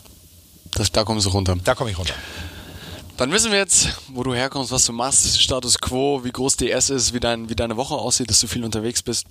[0.72, 1.56] Das, da kommst du runter.
[1.64, 2.16] Da komme ich runter.
[3.16, 6.90] Dann wissen wir jetzt, wo du herkommst, was du machst, Status Quo, wie groß DS
[6.90, 9.28] ist, wie, dein, wie deine Woche aussieht, dass du viel unterwegs bist.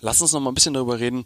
[0.00, 1.24] Lass uns noch mal ein bisschen darüber reden,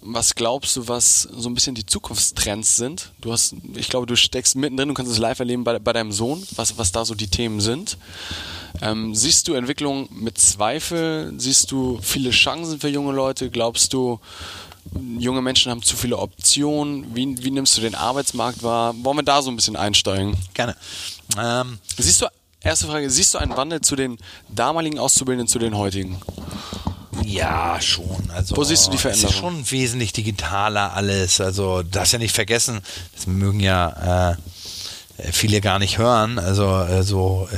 [0.00, 3.12] was glaubst du, was so ein bisschen die Zukunftstrends sind?
[3.20, 6.12] Du hast, ich glaube, du steckst mittendrin, du kannst es live erleben bei, bei deinem
[6.12, 7.98] Sohn, was, was da so die Themen sind.
[8.80, 11.32] Ähm, siehst du Entwicklung mit Zweifel?
[11.36, 13.50] Siehst du viele Chancen für junge Leute?
[13.50, 14.20] Glaubst du,
[15.18, 17.14] junge Menschen haben zu viele Optionen?
[17.14, 18.94] Wie, wie nimmst du den Arbeitsmarkt wahr?
[19.02, 20.36] Wollen wir da so ein bisschen einsteigen?
[20.54, 20.76] Gerne.
[21.36, 22.26] Ähm, siehst du,
[22.60, 26.20] erste Frage, siehst du einen Wandel zu den damaligen Auszubildenden zu den heutigen?
[27.24, 28.30] Ja, schon.
[28.34, 29.28] Also, Wo siehst du die Veränderung?
[29.28, 31.40] Es ist schon wesentlich digitaler alles.
[31.40, 32.80] Also, das ja nicht vergessen,
[33.14, 34.36] das mögen ja äh,
[35.32, 36.38] viele gar nicht hören.
[36.38, 37.48] Also, also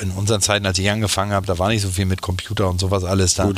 [0.00, 2.80] in unseren Zeiten, als ich angefangen habe, da war nicht so viel mit Computer und
[2.80, 3.34] sowas alles.
[3.34, 3.50] Da,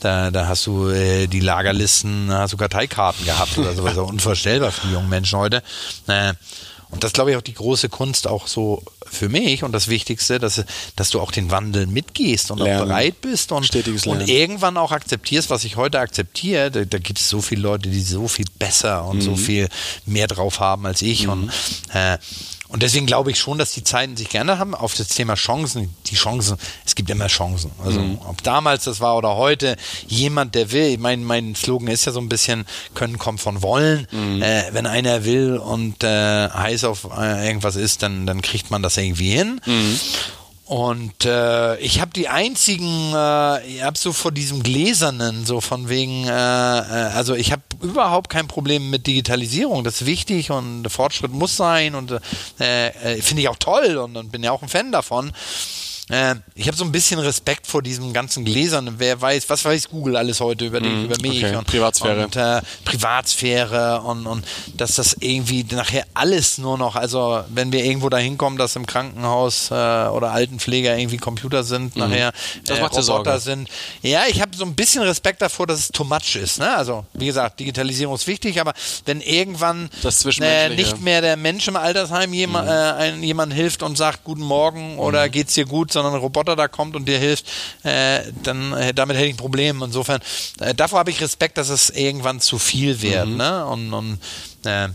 [0.00, 3.96] da, da hast du äh, die Lagerlisten, hast du Karteikarten gehabt oder sowas.
[3.98, 5.62] unvorstellbar für die jungen Menschen heute.
[6.06, 6.32] Äh,
[6.90, 10.38] und das glaube ich auch die große Kunst auch so für mich und das Wichtigste,
[10.38, 10.64] dass,
[10.96, 12.82] dass du auch den Wandel mitgehst und Lernen.
[12.82, 13.68] auch bereit bist und,
[14.06, 16.70] und irgendwann auch akzeptierst, was ich heute akzeptiere.
[16.70, 19.22] Da, da gibt es so viele Leute, die so viel besser und mhm.
[19.22, 19.68] so viel
[20.06, 21.24] mehr drauf haben als ich.
[21.24, 21.32] Mhm.
[21.32, 21.52] Und
[21.92, 22.18] äh,
[22.70, 24.76] und deswegen glaube ich schon, dass die Zeiten sich geändert haben.
[24.76, 26.56] Auf das Thema Chancen, die Chancen,
[26.86, 27.72] es gibt immer Chancen.
[27.84, 28.18] Also mhm.
[28.26, 32.20] ob damals das war oder heute, jemand, der will, mein, mein Slogan ist ja so
[32.20, 34.06] ein bisschen, können kommt von wollen.
[34.12, 34.40] Mhm.
[34.40, 38.82] Äh, wenn einer will und äh, heiß auf äh, irgendwas ist, dann, dann kriegt man
[38.82, 39.60] das irgendwie hin.
[39.66, 40.00] Mhm.
[40.70, 45.88] Und äh, ich habe die einzigen, äh, ich habe so vor diesem Gläsernen, so von
[45.88, 50.88] wegen, äh, äh also ich habe überhaupt kein Problem mit Digitalisierung, das ist wichtig und
[50.88, 52.12] Fortschritt muss sein und
[52.60, 55.32] äh, äh, finde ich auch toll und, und bin ja auch ein Fan davon.
[56.10, 58.94] Äh, ich habe so ein bisschen Respekt vor diesem ganzen Gläsern.
[58.98, 61.56] Wer weiß, was weiß Google alles heute über, dich, mm, über mich okay.
[61.56, 64.44] und Privatsphäre und äh, Privatsphäre und, und
[64.76, 68.86] dass das irgendwie nachher alles nur noch, also wenn wir irgendwo dahin kommen, dass im
[68.86, 71.98] Krankenhaus äh, oder Altenpfleger irgendwie Computer sind, mm.
[72.00, 72.32] nachher
[72.68, 73.68] äh, Roboter sind.
[74.02, 76.58] Ja, ich habe so ein bisschen Respekt davor, dass es too much ist.
[76.58, 76.74] Ne?
[76.74, 79.88] Also wie gesagt, Digitalisierung ist wichtig, aber wenn irgendwann
[80.40, 83.00] äh, nicht mehr der Mensch im Altersheim jemand, mm.
[83.00, 85.30] äh, jemand hilft und sagt Guten Morgen oder mhm.
[85.30, 87.46] geht's dir gut, sondern ein Roboter da kommt und dir hilft,
[87.82, 89.82] äh, dann äh, damit hätte ich ein Problem.
[89.82, 90.20] Insofern,
[90.60, 93.28] äh, davor habe ich Respekt, dass es irgendwann zu viel wird.
[93.28, 93.36] Mhm.
[93.36, 93.66] Ne?
[93.66, 94.18] Und, und
[94.64, 94.88] äh,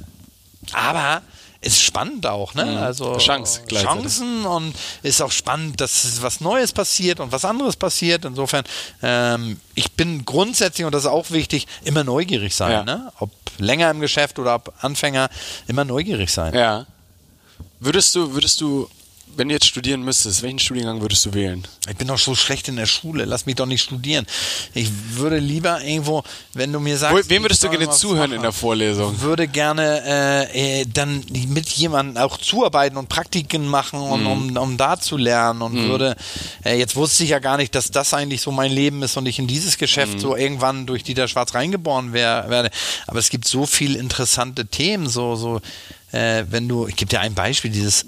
[0.74, 1.22] aber
[1.66, 2.66] ist spannend auch, ne?
[2.66, 2.78] Mhm.
[2.78, 8.24] Also Chance, Chancen und ist auch spannend, dass was Neues passiert und was anderes passiert.
[8.24, 8.64] Insofern,
[9.02, 12.84] ähm, ich bin grundsätzlich, und das ist auch wichtig, immer neugierig sein, ja.
[12.84, 13.12] ne?
[13.20, 15.30] Ob länger im Geschäft oder ob Anfänger,
[15.68, 16.54] immer neugierig sein.
[16.54, 16.86] Ja.
[17.80, 18.88] Würdest du, würdest du
[19.38, 21.66] wenn du jetzt studieren müsstest, welchen Studiengang würdest du wählen?
[21.90, 24.26] Ich bin doch so schlecht in der Schule, lass mich doch nicht studieren.
[24.74, 26.24] Ich würde lieber irgendwo,
[26.54, 27.30] wenn du mir sagst.
[27.30, 29.20] Wem würdest du gerne zuhören in der Vorlesung?
[29.22, 34.28] Würde gerne äh, äh, dann mit jemandem auch zuarbeiten und Praktiken machen, und, mm.
[34.28, 35.90] um, um da zu lernen und mm.
[35.90, 36.16] würde,
[36.64, 39.26] äh, jetzt wusste ich ja gar nicht, dass das eigentlich so mein Leben ist und
[39.26, 40.20] ich in dieses Geschäft mm.
[40.20, 42.70] so irgendwann durch Dieter Schwarz reingeboren wär, werde.
[43.08, 45.62] Aber es gibt so viele interessante Themen, so, so,
[46.12, 48.06] äh, wenn du, ich gebe dir ein Beispiel, dieses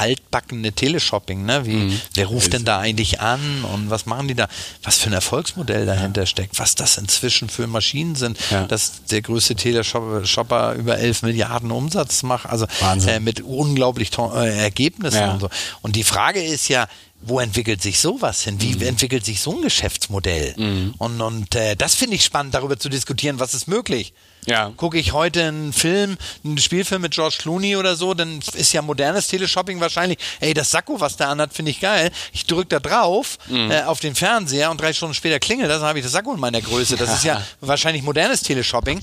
[0.00, 1.66] altbackene Teleshopping, ne?
[1.66, 2.00] Wie, mhm.
[2.14, 4.48] wer ruft denn da eigentlich an und was machen die da?
[4.82, 6.26] Was für ein Erfolgsmodell dahinter ja.
[6.26, 8.66] steckt, was das inzwischen für Maschinen sind, ja.
[8.66, 12.66] dass der größte Teleshopper über 11 Milliarden Umsatz macht, also
[13.06, 15.32] äh, mit unglaublich äh, Ergebnissen ja.
[15.32, 15.50] und so.
[15.82, 16.88] Und die Frage ist ja,
[17.20, 18.60] wo entwickelt sich sowas hin?
[18.60, 18.82] Wie mhm.
[18.82, 20.54] entwickelt sich so ein Geschäftsmodell?
[20.56, 20.94] Mhm.
[20.96, 24.14] Und, und äh, das finde ich spannend, darüber zu diskutieren, was ist möglich.
[24.46, 24.72] Ja.
[24.76, 28.82] Gucke ich heute einen Film, einen Spielfilm mit George Clooney oder so, dann ist ja
[28.82, 32.10] modernes Teleshopping wahrscheinlich, ey, das Sakko, was der anhat, finde ich geil.
[32.32, 33.70] Ich drücke da drauf mhm.
[33.70, 36.34] äh, auf den Fernseher und drei Stunden später klingelt das, dann habe ich das Sakko
[36.34, 36.96] in meiner Größe.
[36.96, 39.02] Das ist ja wahrscheinlich modernes Teleshopping.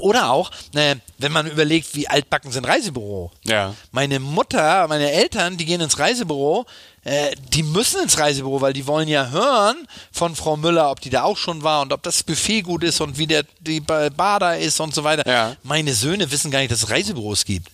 [0.00, 3.30] Oder auch, äh, wenn man überlegt, wie altbacken sind Reisebüro.
[3.44, 3.74] Ja.
[3.92, 6.66] Meine Mutter, meine Eltern, die gehen ins Reisebüro,
[7.04, 9.76] äh, die müssen ins Reisebüro, weil die wollen ja hören
[10.12, 13.00] von Frau Müller, ob die da auch schon war und ob das Buffet gut ist
[13.00, 15.28] und wie der die Bar da ist und so weiter.
[15.28, 15.56] Ja.
[15.62, 17.70] Meine Söhne wissen gar nicht, dass es Reisebüros gibt.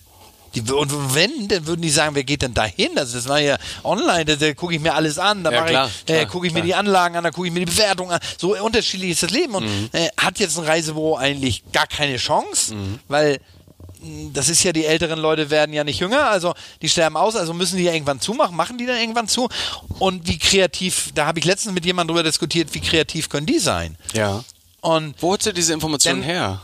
[0.55, 2.91] Die, und wenn, dann würden die sagen, wer geht denn da hin?
[2.95, 6.25] Also das war ja online, da, da gucke ich mir alles an, da ja, äh,
[6.25, 6.63] gucke ich klar.
[6.63, 8.19] mir die Anlagen an, da gucke ich mir die Bewertung an.
[8.37, 9.55] So unterschiedlich ist das Leben.
[9.55, 9.89] Und mhm.
[9.91, 12.99] äh, hat jetzt ein Reisebüro eigentlich gar keine Chance, mhm.
[13.07, 13.39] weil
[14.33, 17.53] das ist ja, die älteren Leute werden ja nicht jünger, also die sterben aus, also
[17.53, 19.47] müssen die ja irgendwann zumachen, machen die dann irgendwann zu.
[19.99, 23.59] Und wie kreativ, da habe ich letztens mit jemandem drüber diskutiert, wie kreativ können die
[23.59, 23.97] sein?
[24.13, 24.43] Ja.
[24.81, 26.59] Und Wo holst du diese Informationen her?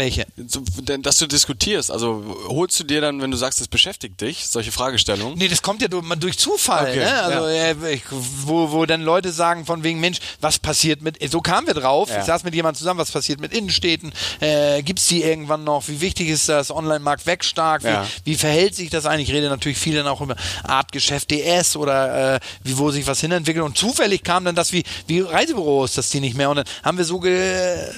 [0.00, 0.26] Welche?
[0.36, 1.90] Dass du diskutierst.
[1.90, 5.36] Also holst du dir dann, wenn du sagst, es beschäftigt dich, solche Fragestellungen?
[5.36, 6.88] Nee, das kommt ja durch Zufall.
[6.88, 7.22] Okay, ne?
[7.22, 7.70] Also, ja.
[7.70, 11.74] äh, wo, wo dann Leute sagen, von wegen, Mensch, was passiert mit, so kamen wir
[11.74, 12.08] drauf.
[12.08, 12.20] Ja.
[12.20, 14.12] Ich saß mit jemandem zusammen, was passiert mit Innenstädten?
[14.40, 15.86] Äh, Gibt es die irgendwann noch?
[15.88, 16.70] Wie wichtig ist das?
[16.70, 17.82] Online-Markt weg stark?
[17.82, 18.06] Wie, ja.
[18.24, 19.28] wie, verhält sich das eigentlich?
[19.28, 23.20] Ich rede natürlich viel dann auch über Artgeschäft DS oder äh, wie, wo sich was
[23.20, 23.66] hinentwickelt.
[23.66, 26.48] Und zufällig kam dann das wie, wie Reisebüros, dass die nicht mehr.
[26.48, 27.22] Und dann haben wir so,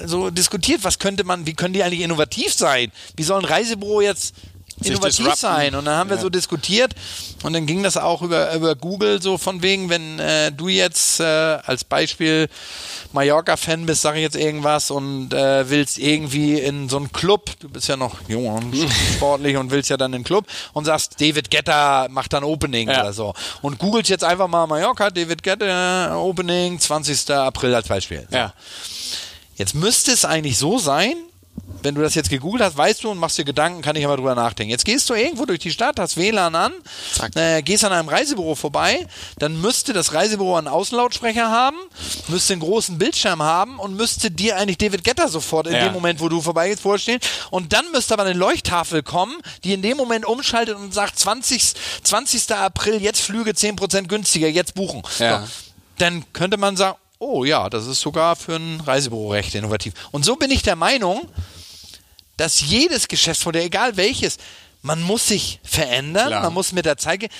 [0.04, 2.92] so diskutiert, was könnte man, wie können die eigentlich innovativ sein?
[3.16, 4.34] Wie soll ein Reisebüro jetzt
[4.84, 5.74] innovativ sein.
[5.74, 6.22] Und dann haben wir ja.
[6.22, 6.94] so diskutiert
[7.42, 11.20] und dann ging das auch über, über Google so von wegen, wenn äh, du jetzt
[11.20, 12.48] äh, als Beispiel
[13.12, 17.68] Mallorca-Fan bist, sage ich jetzt irgendwas und äh, willst irgendwie in so einen Club, du
[17.68, 18.74] bist ja noch jung und
[19.14, 22.88] sportlich und willst ja dann in einen Club und sagst, David Getter macht dann Opening
[22.88, 23.00] ja.
[23.00, 23.34] oder so.
[23.60, 27.30] Und googelst jetzt einfach mal Mallorca, David Getter Opening, 20.
[27.30, 28.26] April als Beispiel.
[28.30, 28.54] Ja.
[29.56, 31.16] Jetzt müsste es eigentlich so sein,
[31.82, 34.16] wenn du das jetzt gegoogelt hast, weißt du und machst dir Gedanken, kann ich aber
[34.16, 34.70] drüber nachdenken.
[34.70, 36.72] Jetzt gehst du irgendwo durch die Stadt, hast WLAN an,
[37.34, 39.06] äh, gehst an einem Reisebüro vorbei,
[39.38, 41.76] dann müsste das Reisebüro einen Außenlautsprecher haben,
[42.28, 45.84] müsste einen großen Bildschirm haben und müsste dir eigentlich David Getter sofort in ja.
[45.84, 47.20] dem Moment, wo du vorbeigehst, vorstehen.
[47.50, 51.74] Und dann müsste aber eine Leuchttafel kommen, die in dem Moment umschaltet und sagt 20.
[52.02, 52.52] 20.
[52.52, 55.02] April, jetzt Flüge 10% günstiger, jetzt buchen.
[55.18, 55.40] Ja.
[55.40, 55.46] So.
[55.98, 59.94] Dann könnte man sagen, oh ja, das ist sogar für ein Reisebüro recht innovativ.
[60.10, 61.28] Und so bin ich der Meinung,
[62.42, 64.36] dass jedes Geschäftsmodell, egal welches,
[64.82, 66.42] man muss sich verändern, Klar.
[66.42, 67.30] man muss mit der Zeit gehen.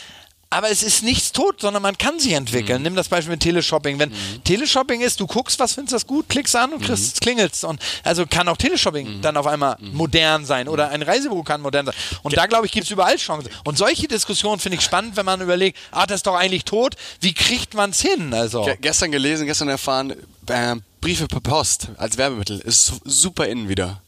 [0.48, 2.78] Aber es ist nichts tot, sondern man kann sich entwickeln.
[2.78, 2.82] Mhm.
[2.84, 3.98] Nimm das Beispiel mit Teleshopping.
[3.98, 4.44] Wenn mhm.
[4.44, 7.20] Teleshopping ist, du guckst, was findest du gut, klickst an und kriegst, mhm.
[7.20, 7.64] klingelst.
[7.64, 9.22] Und also kann auch Teleshopping mhm.
[9.22, 9.94] dann auf einmal mhm.
[9.94, 11.94] modern sein oder ein Reisebüro kann modern sein.
[12.22, 12.42] Und ja.
[12.42, 13.50] da glaube ich, gibt es überall Chancen.
[13.64, 16.94] Und solche Diskussionen finde ich spannend, wenn man überlegt, ah, das ist doch eigentlich tot.
[17.20, 18.32] Wie kriegt man es hin?
[18.32, 20.14] Also Ge gestern gelesen, gestern erfahren,
[20.46, 24.00] äh, Briefe per Post als Werbemittel ist super innen wieder.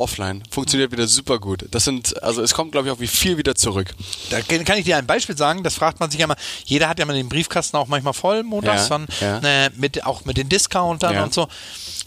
[0.00, 0.42] Offline.
[0.50, 1.66] Funktioniert wieder super gut.
[1.70, 3.94] Das sind, also es kommt, glaube ich, auch wie viel wieder zurück.
[4.30, 6.98] Da kann ich dir ein Beispiel sagen, das fragt man sich ja mal, jeder hat
[6.98, 9.66] ja mal den Briefkasten auch manchmal voll montags, ja, ja.
[9.66, 11.24] Äh, mit, auch mit den Discountern ja.
[11.24, 11.48] und so.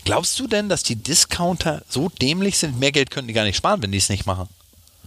[0.06, 2.80] Glaubst du denn, dass die Discounter so dämlich sind?
[2.80, 4.50] Mehr Geld können die gar nicht sparen, wenn die es nicht machen.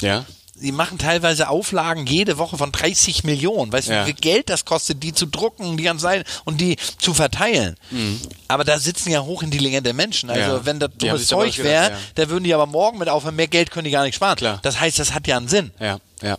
[0.01, 0.25] Ja
[0.61, 3.73] die machen teilweise Auflagen jede Woche von 30 Millionen.
[3.73, 4.01] Weißt ja.
[4.01, 7.15] du, wie viel Geld das kostet, die zu drucken, die ganze Zeit und die zu
[7.15, 7.77] verteilen?
[7.91, 8.21] Mhm.
[8.49, 10.31] Aber da sitzen ja hochintelligente Menschen.
[10.31, 10.67] Also ja.
[10.67, 11.99] wenn das dummes Zeug wäre, ja.
[12.15, 14.37] da würden die aber morgen mit aufhören, mehr Geld können die gar nicht sparen.
[14.37, 14.59] Klar.
[14.63, 15.73] Das heißt, das hat ja einen Sinn.
[15.79, 16.39] Ja, ja.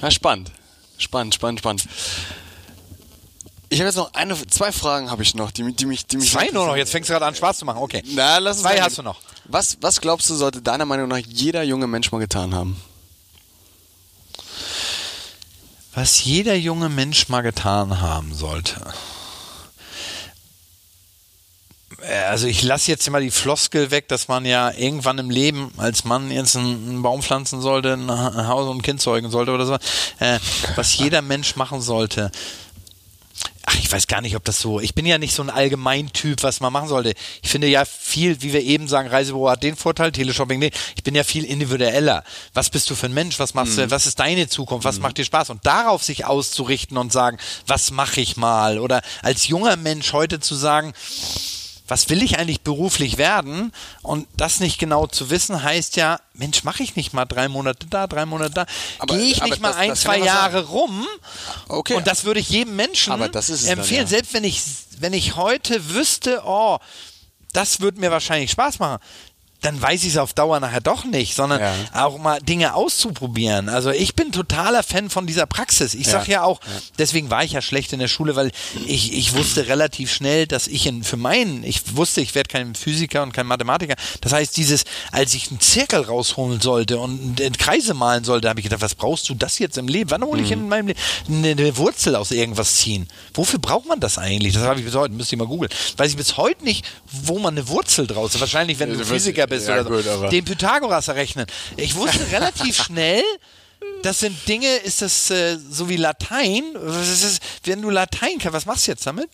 [0.00, 0.52] Ja, spannend.
[0.98, 1.84] Spannend, spannend, spannend.
[3.70, 6.30] Ich habe jetzt noch eine, zwei Fragen habe ich noch, die, die mich, die mich.
[6.30, 6.76] Zwei nur noch.
[6.76, 7.78] Jetzt fängst du gerade an Spaß zu machen.
[7.78, 8.02] Okay.
[8.14, 9.18] Na, lass zwei hast du noch.
[9.44, 12.80] Was, was glaubst du, sollte deiner Meinung nach jeder junge Mensch mal getan haben?
[15.94, 18.80] Was jeder junge Mensch mal getan haben sollte.
[22.28, 26.04] also ich lasse jetzt immer die Floskel weg, dass man ja irgendwann im Leben als
[26.04, 29.74] Mann jetzt einen, Baum pflanzen sollte, ein Haus und ein Kind zeugen sollte oder so,
[30.18, 30.38] äh,
[30.74, 32.30] was jeder Mensch machen sollte
[33.66, 36.42] ach, ich weiß gar nicht, ob das so, ich bin ja nicht so ein Allgemeintyp,
[36.42, 37.14] was man machen sollte.
[37.42, 40.70] Ich finde ja viel, wie wir eben sagen, Reisebüro hat den Vorteil, Teleshopping den.
[40.96, 42.24] Ich bin ja viel individueller.
[42.52, 43.38] Was bist du für ein Mensch?
[43.38, 43.82] Was machst mhm.
[43.82, 43.90] du?
[43.90, 44.84] Was ist deine Zukunft?
[44.84, 45.02] Was mhm.
[45.02, 45.50] macht dir Spaß?
[45.50, 48.78] Und darauf sich auszurichten und sagen, was mache ich mal?
[48.78, 50.92] Oder als junger Mensch heute zu sagen,
[51.86, 53.72] was will ich eigentlich beruflich werden?
[54.02, 57.86] Und das nicht genau zu wissen, heißt ja, Mensch, mache ich nicht mal drei Monate
[57.86, 58.66] da, drei Monate da.
[59.06, 60.68] Gehe ich nicht mal das, ein, das zwei Jahre sagen.
[60.68, 61.06] rum?
[61.68, 61.94] Okay.
[61.94, 63.72] Und das würde ich jedem Menschen empfehlen.
[63.72, 64.06] Dann, ja.
[64.06, 64.62] Selbst wenn ich,
[64.98, 66.78] wenn ich heute wüsste, oh,
[67.52, 69.02] das würde mir wahrscheinlich Spaß machen,
[69.64, 71.74] dann weiß ich es auf Dauer nachher doch nicht, sondern ja.
[71.92, 73.70] auch mal Dinge auszuprobieren.
[73.70, 75.94] Also ich bin totaler Fan von dieser Praxis.
[75.94, 76.12] Ich ja.
[76.12, 76.70] sag ja auch, ja.
[76.98, 78.50] deswegen war ich ja schlecht in der Schule, weil
[78.86, 82.74] ich, ich wusste relativ schnell, dass ich in, für meinen, ich wusste, ich werde kein
[82.74, 83.94] Physiker und kein Mathematiker.
[84.20, 88.64] Das heißt, dieses, als ich einen Zirkel rausholen sollte und Kreise malen sollte, habe ich
[88.64, 90.10] gedacht, was brauchst du das jetzt im Leben?
[90.10, 90.52] Wann hole ich mhm.
[90.64, 93.08] in meinem Leben eine, eine, Wurzel aus irgendwas ziehen?
[93.32, 94.52] Wofür braucht man das eigentlich?
[94.52, 95.72] Das habe ich bis heute, müsste ich mal googeln.
[95.96, 98.38] Weiß ich bis heute nicht, wo man eine Wurzel draus.
[98.38, 100.22] Wahrscheinlich, wenn du Physiker bist bist ja, oder so.
[100.22, 101.46] Gut, den Pythagoras errechnen.
[101.76, 103.22] Ich wusste relativ schnell,
[104.02, 106.74] das sind Dinge, ist das äh, so wie Latein?
[106.74, 109.28] Ist, wenn du Latein kannst, was machst du jetzt damit?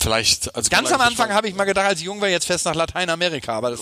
[0.00, 0.54] Vielleicht.
[0.54, 2.74] Also Ganz am Anfang habe ich mal gedacht, als ich jung war, jetzt fest nach
[2.76, 3.80] Lateinamerika, aber das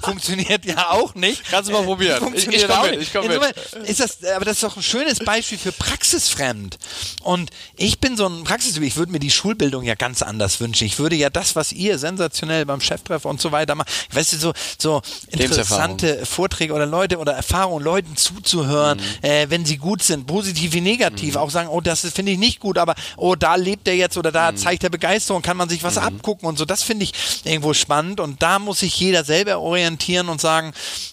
[0.00, 1.42] funktioniert, ja auch nicht.
[1.50, 2.18] Kannst du mal probieren.
[2.20, 3.02] Funktioniert ich, ich komme mit.
[3.02, 3.88] Ich komm mit.
[3.88, 6.78] Ist das, aber das ist doch ein schönes Beispiel für praxisfremd.
[7.22, 8.84] Und ich bin so ein Praxistyp.
[8.84, 10.86] Ich würde mir die Schulbildung ja ganz anders wünschen.
[10.86, 14.36] Ich würde ja das, was ihr sensationell beim Cheftreff und so weiter macht, weißt du,
[14.36, 19.26] so, so interessante Vorträge oder Leute oder Erfahrungen, Leuten zuzuhören, mhm.
[19.28, 21.40] äh, wenn sie gut sind, positiv wie negativ, mhm.
[21.40, 24.30] auch sagen, oh, das finde ich nicht gut, aber oh, da lebt er jetzt oder
[24.30, 24.56] da mhm.
[24.56, 26.02] zeigt er Begeisterung Leistung, kann man sich was mhm.
[26.02, 26.64] abgucken und so.
[26.64, 27.12] Das finde ich
[27.44, 30.72] irgendwo spannend und da muss sich jeder selber orientieren und sagen,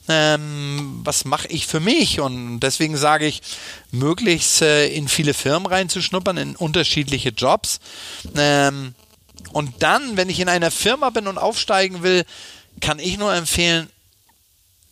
[0.09, 2.19] ähm, was mache ich für mich?
[2.19, 3.41] Und deswegen sage ich,
[3.91, 7.79] möglichst äh, in viele Firmen reinzuschnuppern, in unterschiedliche Jobs.
[8.35, 8.93] Ähm,
[9.53, 12.25] und dann, wenn ich in einer Firma bin und aufsteigen will,
[12.81, 13.89] kann ich nur empfehlen,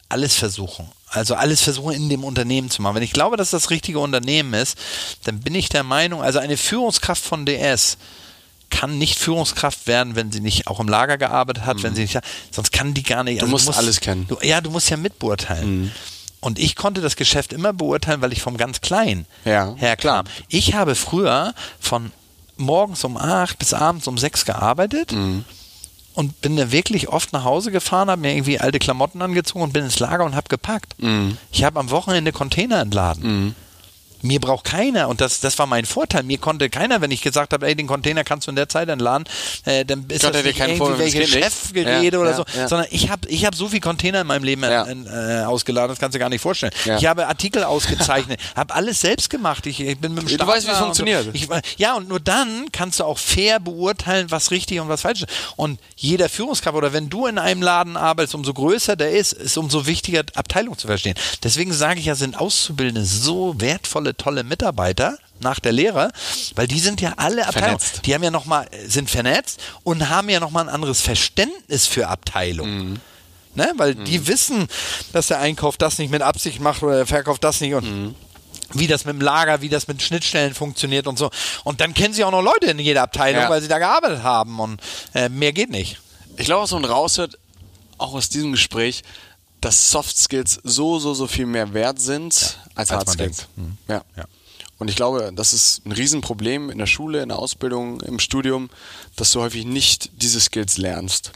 [0.08, 0.90] alles versuchen.
[1.12, 2.96] Also alles versuchen in dem Unternehmen zu machen.
[2.96, 4.78] Wenn ich glaube, dass das richtige Unternehmen ist,
[5.24, 7.98] dann bin ich der Meinung, also eine Führungskraft von DS
[8.70, 11.84] kann nicht Führungskraft werden, wenn sie nicht auch im Lager gearbeitet hat, mhm.
[11.84, 12.20] wenn sie nicht,
[12.52, 13.42] sonst kann die gar nicht.
[13.42, 14.26] Du also musst, musst alles kennen.
[14.28, 15.82] Du, ja, du musst ja mitbeurteilen.
[15.82, 15.92] Mhm.
[16.42, 20.26] Und ich konnte das Geschäft immer beurteilen, weil ich vom ganz Kleinen ja, her kam.
[20.48, 22.12] Ich habe früher von
[22.56, 25.12] morgens um acht bis abends um sechs gearbeitet.
[25.12, 25.46] Mhm
[26.20, 29.72] und bin da wirklich oft nach Hause gefahren, habe mir irgendwie alte Klamotten angezogen und
[29.72, 30.96] bin ins Lager und habe gepackt.
[30.98, 31.30] Mm.
[31.50, 33.56] Ich habe am Wochenende Container entladen.
[34.22, 37.54] Mir braucht keiner, und das, das war mein Vorteil, mir konnte keiner, wenn ich gesagt
[37.54, 39.26] habe, ey, den Container kannst du in der Zeit entladen,
[39.66, 42.68] äh, dann ist das nicht irgendwie welche Chefgerede ja, oder ja, so, ja.
[42.68, 46.16] sondern ich habe ich hab so viel Container in meinem Leben äh, ausgeladen, das kannst
[46.16, 46.74] du gar nicht vorstellen.
[46.98, 49.66] Ich habe Artikel ausgezeichnet, habe alles selbst gemacht.
[49.66, 51.24] Ich, ich bin mit dem Start Du weißt, wie es funktioniert.
[51.26, 51.32] So.
[51.34, 51.48] Ich,
[51.78, 55.30] ja, und nur dann kannst du auch fair beurteilen, was richtig und was falsch ist.
[55.56, 59.58] Und jeder Führungskraft oder wenn du in einem Laden arbeitest, umso größer der ist, ist
[59.58, 61.16] umso wichtiger, Abteilung zu verstehen.
[61.44, 66.12] Deswegen sage ich ja, sind Auszubildende so wertvolle tolle, tolle Mitarbeiter nach der Lehre,
[66.55, 70.30] weil die sind ja alle Abteilungen, die haben ja noch mal sind vernetzt und haben
[70.30, 72.91] ja noch mal ein anderes Verständnis für Abteilungen.
[72.91, 72.99] Mhm.
[73.55, 73.72] Ne?
[73.78, 74.05] Weil mhm.
[74.05, 74.68] die wissen,
[75.14, 78.16] dass der Einkauf das nicht mit Absicht macht oder der Verkauf das nicht und mhm.
[78.74, 81.30] wie das mit dem Lager, wie das mit Schnittstellen funktioniert und so.
[81.64, 83.49] Und dann kennen sie auch noch Leute in jeder Abteilung, ja.
[83.49, 84.82] weil sie da gearbeitet haben und
[85.14, 85.99] äh, mehr geht nicht.
[86.38, 87.38] Ich glaube, was man raushört,
[87.97, 89.03] auch aus diesem Gespräch,
[89.62, 93.47] dass Soft Skills so, so, so viel mehr wert sind ja, als, als Hard Skills.
[93.55, 93.78] Mhm.
[93.88, 94.03] Ja.
[94.16, 94.26] ja.
[94.78, 98.70] Und ich glaube, das ist ein Riesenproblem in der Schule, in der Ausbildung, im Studium,
[99.18, 101.34] dass du häufig nicht diese Skills lernst.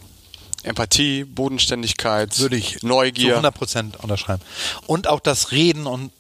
[0.64, 3.42] Empathie, Bodenständigkeit, Würde ich Neugier.
[3.42, 4.42] Zu 100% unterschreiben.
[4.88, 6.12] Und auch das Reden und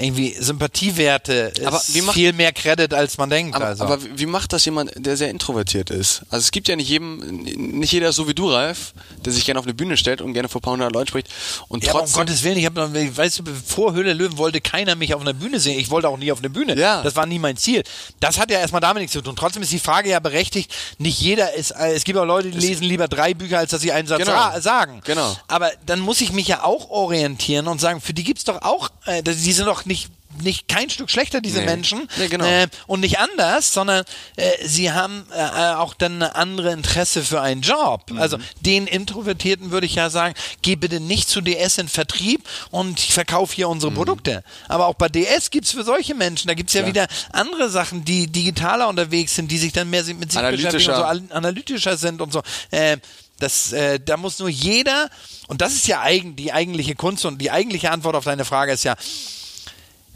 [0.00, 3.54] irgendwie Sympathiewerte aber wie macht, viel mehr Credit, als man denkt.
[3.54, 3.84] Aber, also.
[3.84, 6.22] aber wie macht das jemand, der sehr introvertiert ist?
[6.30, 8.94] Also es gibt ja nicht jedem, nicht jeder ist so wie du, Ralf,
[9.24, 11.28] der sich gerne auf eine Bühne stellt und gerne vor ein paar hundert Leuten spricht.
[11.68, 14.94] Und ja, trotzdem, um Gottes Willen, ich habe, weißt du, vor Höhle Löwen wollte keiner
[14.94, 15.78] mich auf einer Bühne sehen.
[15.78, 16.76] Ich wollte auch nie auf eine Bühne.
[16.76, 17.02] Ja.
[17.02, 17.82] Das war nie mein Ziel.
[18.20, 19.36] Das hat ja erstmal damit nichts zu tun.
[19.36, 20.72] Trotzdem ist die Frage ja berechtigt.
[20.98, 23.80] Nicht jeder ist, äh, es gibt auch Leute, die lesen lieber drei Bücher, als dass
[23.80, 24.60] sie einen Satz genau.
[24.60, 25.00] sagen.
[25.04, 25.36] Genau.
[25.48, 28.62] Aber dann muss ich mich ja auch orientieren und sagen, für die gibt es doch
[28.62, 30.08] auch, äh, die sind doch nicht
[30.42, 31.64] nicht kein Stück schlechter, diese Nee.
[31.66, 32.08] Menschen.
[32.16, 32.44] Nee, genau.
[32.44, 34.04] äh, und nicht anders, sondern
[34.36, 38.08] äh, sie haben äh, auch dann eine andere Interesse für einen Job.
[38.12, 38.18] Mhm.
[38.20, 43.00] Also den Introvertierten würde ich ja sagen, geh bitte nicht zu DS in Vertrieb und
[43.00, 43.72] ich verkaufe hier Mhm.
[43.72, 44.44] unsere Produkte.
[44.68, 48.28] Aber auch bei DS gibt's für solche Menschen, da gibt's ja, wieder andere Sachen, die
[48.28, 52.22] digitaler unterwegs sind, die sich dann mehr mit sich beschäftigen und so an- analytischer sind
[52.22, 52.40] und so.
[52.70, 52.98] Äh,
[53.40, 55.10] das, äh, da muss nur jeder,
[55.48, 58.70] und das ist ja eigen, die eigentliche Kunst und die eigentliche Antwort auf deine Frage
[58.72, 58.94] ist ja,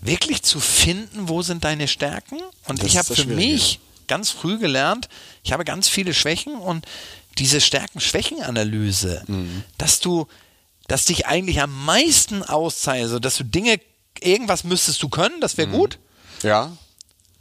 [0.04, 2.38] wirklich zu finden, wo sind deine Stärken.
[2.68, 5.08] Und Das ich habe für mich ganz früh gelernt,
[5.42, 6.86] ich habe ganz viele Schwächen und
[7.38, 9.64] diese Stärken-Schwächen-Analyse, Mhm.
[9.78, 10.26] dass du,
[10.88, 13.80] dass dich eigentlich am meisten auszeichnet, also dass du Dinge,
[14.20, 15.58] irgendwas müsstest du können, das Mhm.
[15.58, 15.98] wäre gut.
[16.42, 16.76] Ja.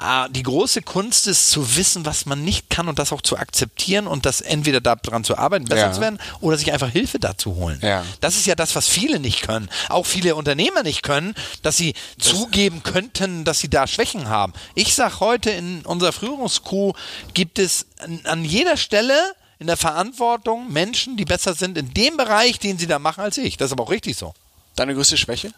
[0.06, 3.38] Ah, die große Kunst ist zu wissen, was man nicht kann und das auch zu
[3.38, 5.92] akzeptieren und das entweder daran zu arbeiten, besser Ja.
[5.94, 7.80] zu werden oder sich einfach Hilfe dazu holen.
[7.82, 8.04] Ja.
[8.20, 9.70] Das ist ja das, was viele nicht können.
[9.88, 14.52] Auch viele Unternehmer nicht können, dass sie zugeben könnten, dass sie da Schwächen haben.
[14.76, 16.92] Ich sag heute in unserer Führungscrew
[17.34, 19.16] gibt es an, an jeder Stelle
[19.60, 23.38] in der Verantwortung Menschen, die besser sind in dem Bereich, den sie da machen als
[23.38, 23.56] ich.
[23.56, 24.34] Das ist aber auch richtig so.
[24.76, 25.54] Deine größte Schwäche?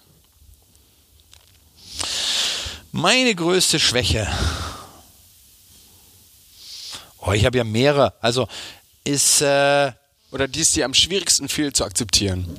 [2.98, 4.26] Meine größte Schwäche.
[7.20, 8.14] Oh, ich habe ja mehrere.
[8.22, 8.48] Also
[9.04, 9.91] ist äh,
[10.32, 12.58] Oder die es dir am schwierigsten fiel zu akzeptieren?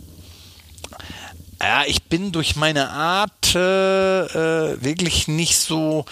[1.59, 4.25] ja, ich bin durch meine Art äh,
[4.73, 6.05] äh, wirklich nicht so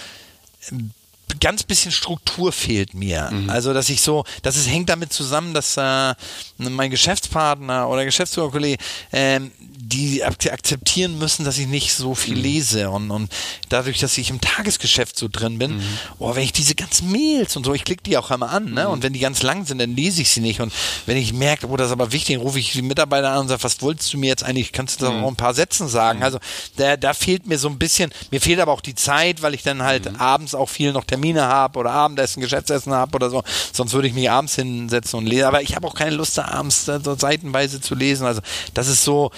[1.41, 3.31] ganz bisschen Struktur fehlt mir.
[3.49, 6.15] Also, dass ich so, dass es hängt damit zusammen, dass äh,
[6.59, 8.83] mein Geschäftspartner oder Geschäftsführerkollege,
[9.13, 9.51] ähm,
[9.87, 13.31] die ak akzeptieren müssen, dass ich nicht so viel lese und, und
[13.69, 15.83] dadurch, dass ich im Tagesgeschäft so drin bin,
[16.19, 18.89] oh, wenn ich diese ganzen Mails und so, ich klicke die auch einmal an, ne?
[18.89, 20.61] Und wenn die ganz lang sind, dann lese ich sie nicht.
[20.61, 20.73] Und
[21.07, 23.49] wenn ich merke, oh, das ist aber wichtig, dann rufe ich die Mitarbeiter an und
[23.49, 24.73] sage, was wolltest du mir jetzt eigentlich?
[24.73, 26.23] Kannst du da auch ein paar Sätzen sagen?
[26.23, 26.39] Also
[26.77, 29.63] da, da fehlt mir so ein bisschen, mir fehlt aber auch die Zeit, weil ich
[29.63, 33.43] dann halt abends auch viel noch Termine habe oder Abendessen, Geschäftsessen habe oder so.
[33.73, 35.45] Sonst würde ich mich abends hinsetzen und lesen.
[35.45, 38.27] Aber ich habe auch keine Lust, da abends da so seitenweise zu lesen.
[38.27, 38.41] Also
[38.75, 39.31] das ist so,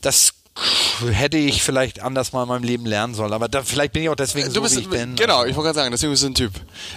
[0.00, 0.34] das
[1.10, 3.32] hätte ich vielleicht anders mal in meinem Leben lernen sollen.
[3.32, 5.16] Aber da, vielleicht bin ich auch deswegen Du so, bist, wie ich bin.
[5.16, 6.52] genau, ich wollte gerade sagen, deswegen bist du ein Typ.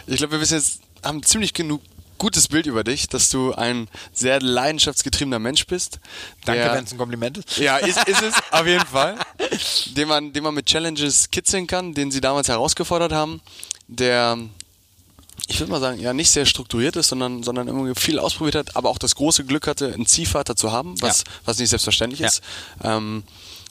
[0.05, 1.81] Ich glaube, wir wissen jetzt, haben ziemlich genug
[2.17, 5.99] gutes Bild über dich, dass du ein sehr leidenschaftsgetriebener Mensch bist.
[6.45, 7.57] danke, wenn es ein Kompliment ist.
[7.57, 9.17] Ja, ist, ist es auf jeden Fall.
[9.95, 13.41] Den man, den man mit Challenges kitzeln kann, den sie damals herausgefordert haben.
[13.87, 14.37] Der,
[15.47, 18.75] ich würde mal sagen, ja, nicht sehr strukturiert ist, sondern, sondern irgendwie viel ausprobiert hat,
[18.75, 21.23] aber auch das große Glück hatte, einen Ziehvater zu haben, was, Ja.
[21.45, 22.27] was nicht selbstverständlich Ja.
[22.27, 22.41] ist.
[22.83, 23.23] Ähm,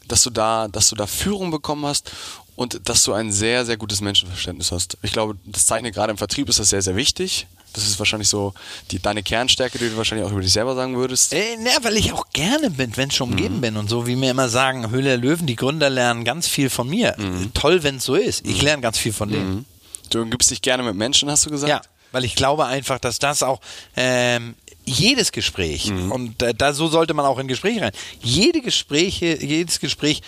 [0.08, 2.12] dass du da, dass du da Führung bekommen hast
[2.54, 4.96] und dass du ein sehr, sehr gutes Menschenverständnis hast.
[5.02, 7.46] Ich glaube, das zeichnet gerade im Vertrieb ist das sehr, sehr wichtig.
[7.76, 8.54] Das ist wahrscheinlich so
[8.90, 11.32] die, deine Kernstärke, die du wahrscheinlich auch über dich selber sagen würdest.
[11.32, 13.32] Äh, na, weil ich auch gerne bin, Menschen Mhm.
[13.32, 16.48] umgeben bin und so, wie mir immer sagen, Höhle der Löwen, die Gründer lernen ganz
[16.48, 17.14] viel von mir.
[17.18, 17.52] Mhm.
[17.54, 18.44] Toll, wenn es so ist.
[18.46, 19.64] Ich lerne ganz viel von denen.
[20.10, 21.68] Du umgibst dich gerne mit Menschen, hast du gesagt?
[21.70, 21.80] Ja,
[22.12, 23.60] weil ich glaube einfach, dass das auch
[23.96, 24.54] ähm,
[24.84, 26.12] jedes Gespräch Mhm.
[26.12, 27.90] und äh, da so sollte man auch in Gespräche rein.
[28.22, 30.22] Jede Gespräche, jedes Gespräch,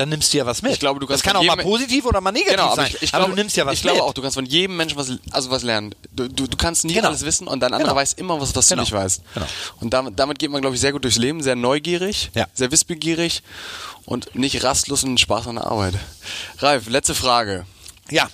[0.00, 0.72] dann nimmst du ja was mit.
[0.72, 2.86] Ich glaube, du kannst das kann auch mal positiv oder mal negativ Genau, aber sein.
[2.96, 4.04] ich, ich aber glaube, du nimmst ja was ich glaube mit.
[4.04, 5.94] auch, du kannst von jedem Menschen was, also was lernen.
[6.12, 7.08] Du, du, du kannst nie Genau.
[7.08, 8.00] alles wissen und dein anderer Genau.
[8.00, 8.80] weiß immer was, was Genau.
[8.80, 9.22] du nicht weißt.
[9.34, 9.46] Genau.
[9.80, 12.46] Und damit, damit geht man, glaube ich, sehr gut durchs Leben, sehr neugierig, Ja.
[12.54, 13.42] sehr wissbegierig
[14.06, 15.94] und nicht rastlos und Spaß an der Arbeit.
[16.58, 17.66] Ralf, letzte Frage.
[18.10, 18.28] ja.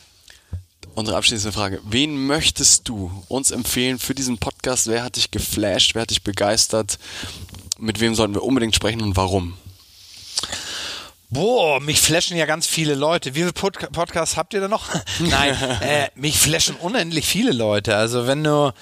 [0.95, 1.81] Unsere abschließende Frage.
[1.85, 4.87] Wen möchtest du uns empfehlen für diesen Podcast?
[4.87, 5.95] Wer hat dich geflasht?
[5.95, 6.99] Wer hat dich begeistert?
[7.79, 9.59] Mit wem sollten wir unbedingt sprechen und warum?
[11.37, 13.35] Boah, mich flashen ja ganz viele Leute.
[13.35, 14.89] Wie viele Pod Podcasts habt ihr da noch?
[15.19, 17.95] Nein, äh, mich flashen unendlich viele Leute.
[17.95, 18.73] Also wenn du,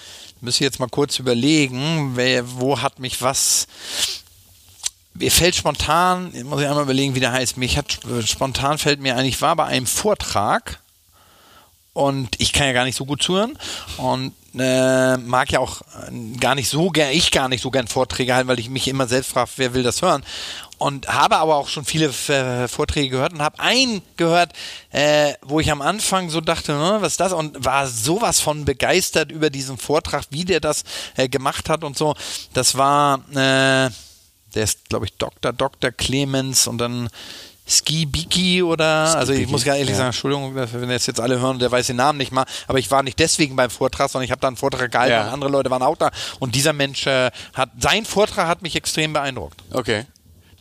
[0.40, 3.66] muss ich jetzt mal kurz überlegen, wer, wo hat mich was
[5.14, 7.56] mir fällt spontan, muss ich einmal überlegen, wie der heißt.
[7.56, 10.80] Mich hat spontan fällt mir ein, ich war bei einem Vortrag
[11.92, 13.58] und ich kann ja gar nicht so gut zuhören
[13.96, 17.88] und äh, mag ja auch äh, gar nicht so gern, ich gar nicht so gern
[17.88, 20.24] Vorträge halten, weil ich mich immer selbst frage, wer will das hören.
[20.76, 24.52] Und habe aber auch schon viele äh, Vorträge gehört und habe einen gehört,
[24.90, 27.32] äh, wo ich am Anfang so dachte, hm, was ist das?
[27.32, 30.82] Und war sowas von begeistert über diesen Vortrag, wie der das
[31.16, 32.14] äh, gemacht hat und so.
[32.54, 33.90] Das war, äh,
[34.54, 35.52] der ist, glaube ich, Dr.
[35.52, 35.92] Dr.
[35.92, 37.08] Clemens und dann
[37.66, 41.58] Ski Biki oder, also ich muss gar ehrlich sagen, Entschuldigung, wenn jetzt jetzt alle hören,
[41.58, 44.30] der weiß den Namen nicht mal, aber ich war nicht deswegen beim Vortrag, sondern ich
[44.30, 45.22] habe da einen Vortrag gehalten Ja.
[45.28, 46.10] und andere Leute waren auch da
[46.40, 49.62] und dieser Mensch äh, hat, sein Vortrag hat mich extrem beeindruckt.
[49.72, 50.04] Okay.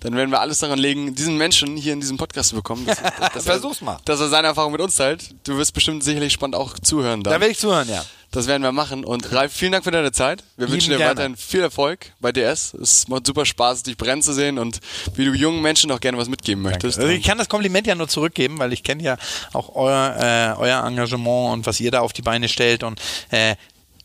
[0.03, 2.85] Dann werden wir alles daran legen, diesen Menschen hier in diesem Podcast zu bekommen.
[2.85, 2.97] Dass,
[3.33, 3.97] dass Versuch's er, mal.
[4.05, 5.33] Dass er seine Erfahrung mit uns teilt.
[5.45, 7.23] Du wirst bestimmt sicherlich spannend auch zuhören.
[7.23, 7.41] Da Dann.
[7.41, 8.03] will ich zuhören, ja.
[8.31, 9.05] Das werden wir machen.
[9.05, 10.43] Und Ralf, vielen Dank für deine Zeit.
[10.57, 11.11] Wir Lieben wünschen dir gerne.
[11.11, 12.73] weiterhin viel Erfolg bei DS.
[12.73, 14.79] Es macht super Spaß, dich brennen zu sehen und
[15.15, 16.77] wie du jungen Menschen noch gerne was mitgeben Danke.
[16.87, 16.99] möchtest.
[16.99, 19.17] Also ich kann das Kompliment ja nur zurückgeben, weil ich kenne ja
[19.53, 22.99] auch euer, äh, euer Engagement und was ihr da auf die Beine stellt und
[23.29, 23.55] äh,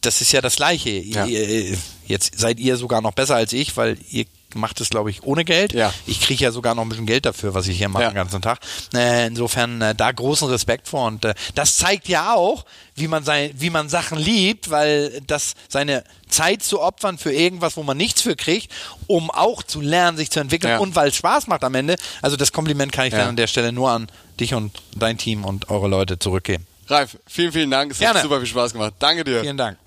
[0.03, 0.91] das ist ja das Gleiche.
[0.91, 1.25] Ja.
[1.25, 1.77] Ihr,
[2.07, 5.45] jetzt seid ihr sogar noch besser als ich, weil ihr macht es, glaube ich, ohne
[5.45, 5.73] Geld.
[5.73, 5.93] Ja.
[6.07, 8.11] Ich kriege ja sogar noch ein bisschen Geld dafür, was ich hier mache ja.
[8.11, 8.59] den ganzen Tag.
[8.95, 11.07] Äh, insofern äh, da großen Respekt vor.
[11.07, 15.55] Und äh, das zeigt ja auch, wie man, sein, wie man Sachen liebt, weil das
[15.69, 18.73] seine Zeit zu opfern für irgendwas, wo man nichts für kriegt,
[19.07, 20.79] um auch zu lernen, sich zu entwickeln ja.
[20.79, 21.97] und weil es Spaß macht am Ende.
[22.23, 24.09] Also das Kompliment kann ich dann an der Stelle nur an
[24.41, 26.67] dich und dein Team und eure Leute zurückgeben.
[26.89, 27.93] Ralf, vielen, vielen Dank.
[27.93, 28.15] Es Gerne.
[28.15, 28.95] hat super viel Spaß gemacht.
[28.99, 29.41] Danke dir.
[29.41, 29.79] Vielen Dank.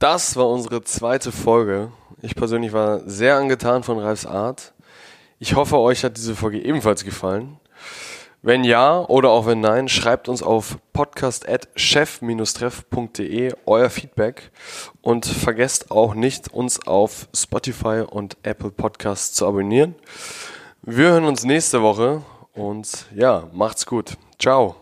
[0.00, 1.92] Das war unsere zweite Folge.
[2.22, 4.72] Ich persönlich war sehr angetan von Ralfs Art.
[5.38, 7.60] Ich hoffe, euch hat diese Folge ebenfalls gefallen.
[8.40, 14.50] Wenn ja oder auch wenn nein, schreibt uns auf podcast.chef-treff.de euer Feedback
[15.02, 19.96] und vergesst auch nicht, uns auf Spotify und Apple Podcasts zu abonnieren.
[20.80, 22.22] Wir hören uns nächste Woche
[22.54, 24.16] und ja, macht's gut.
[24.38, 24.79] Ciao.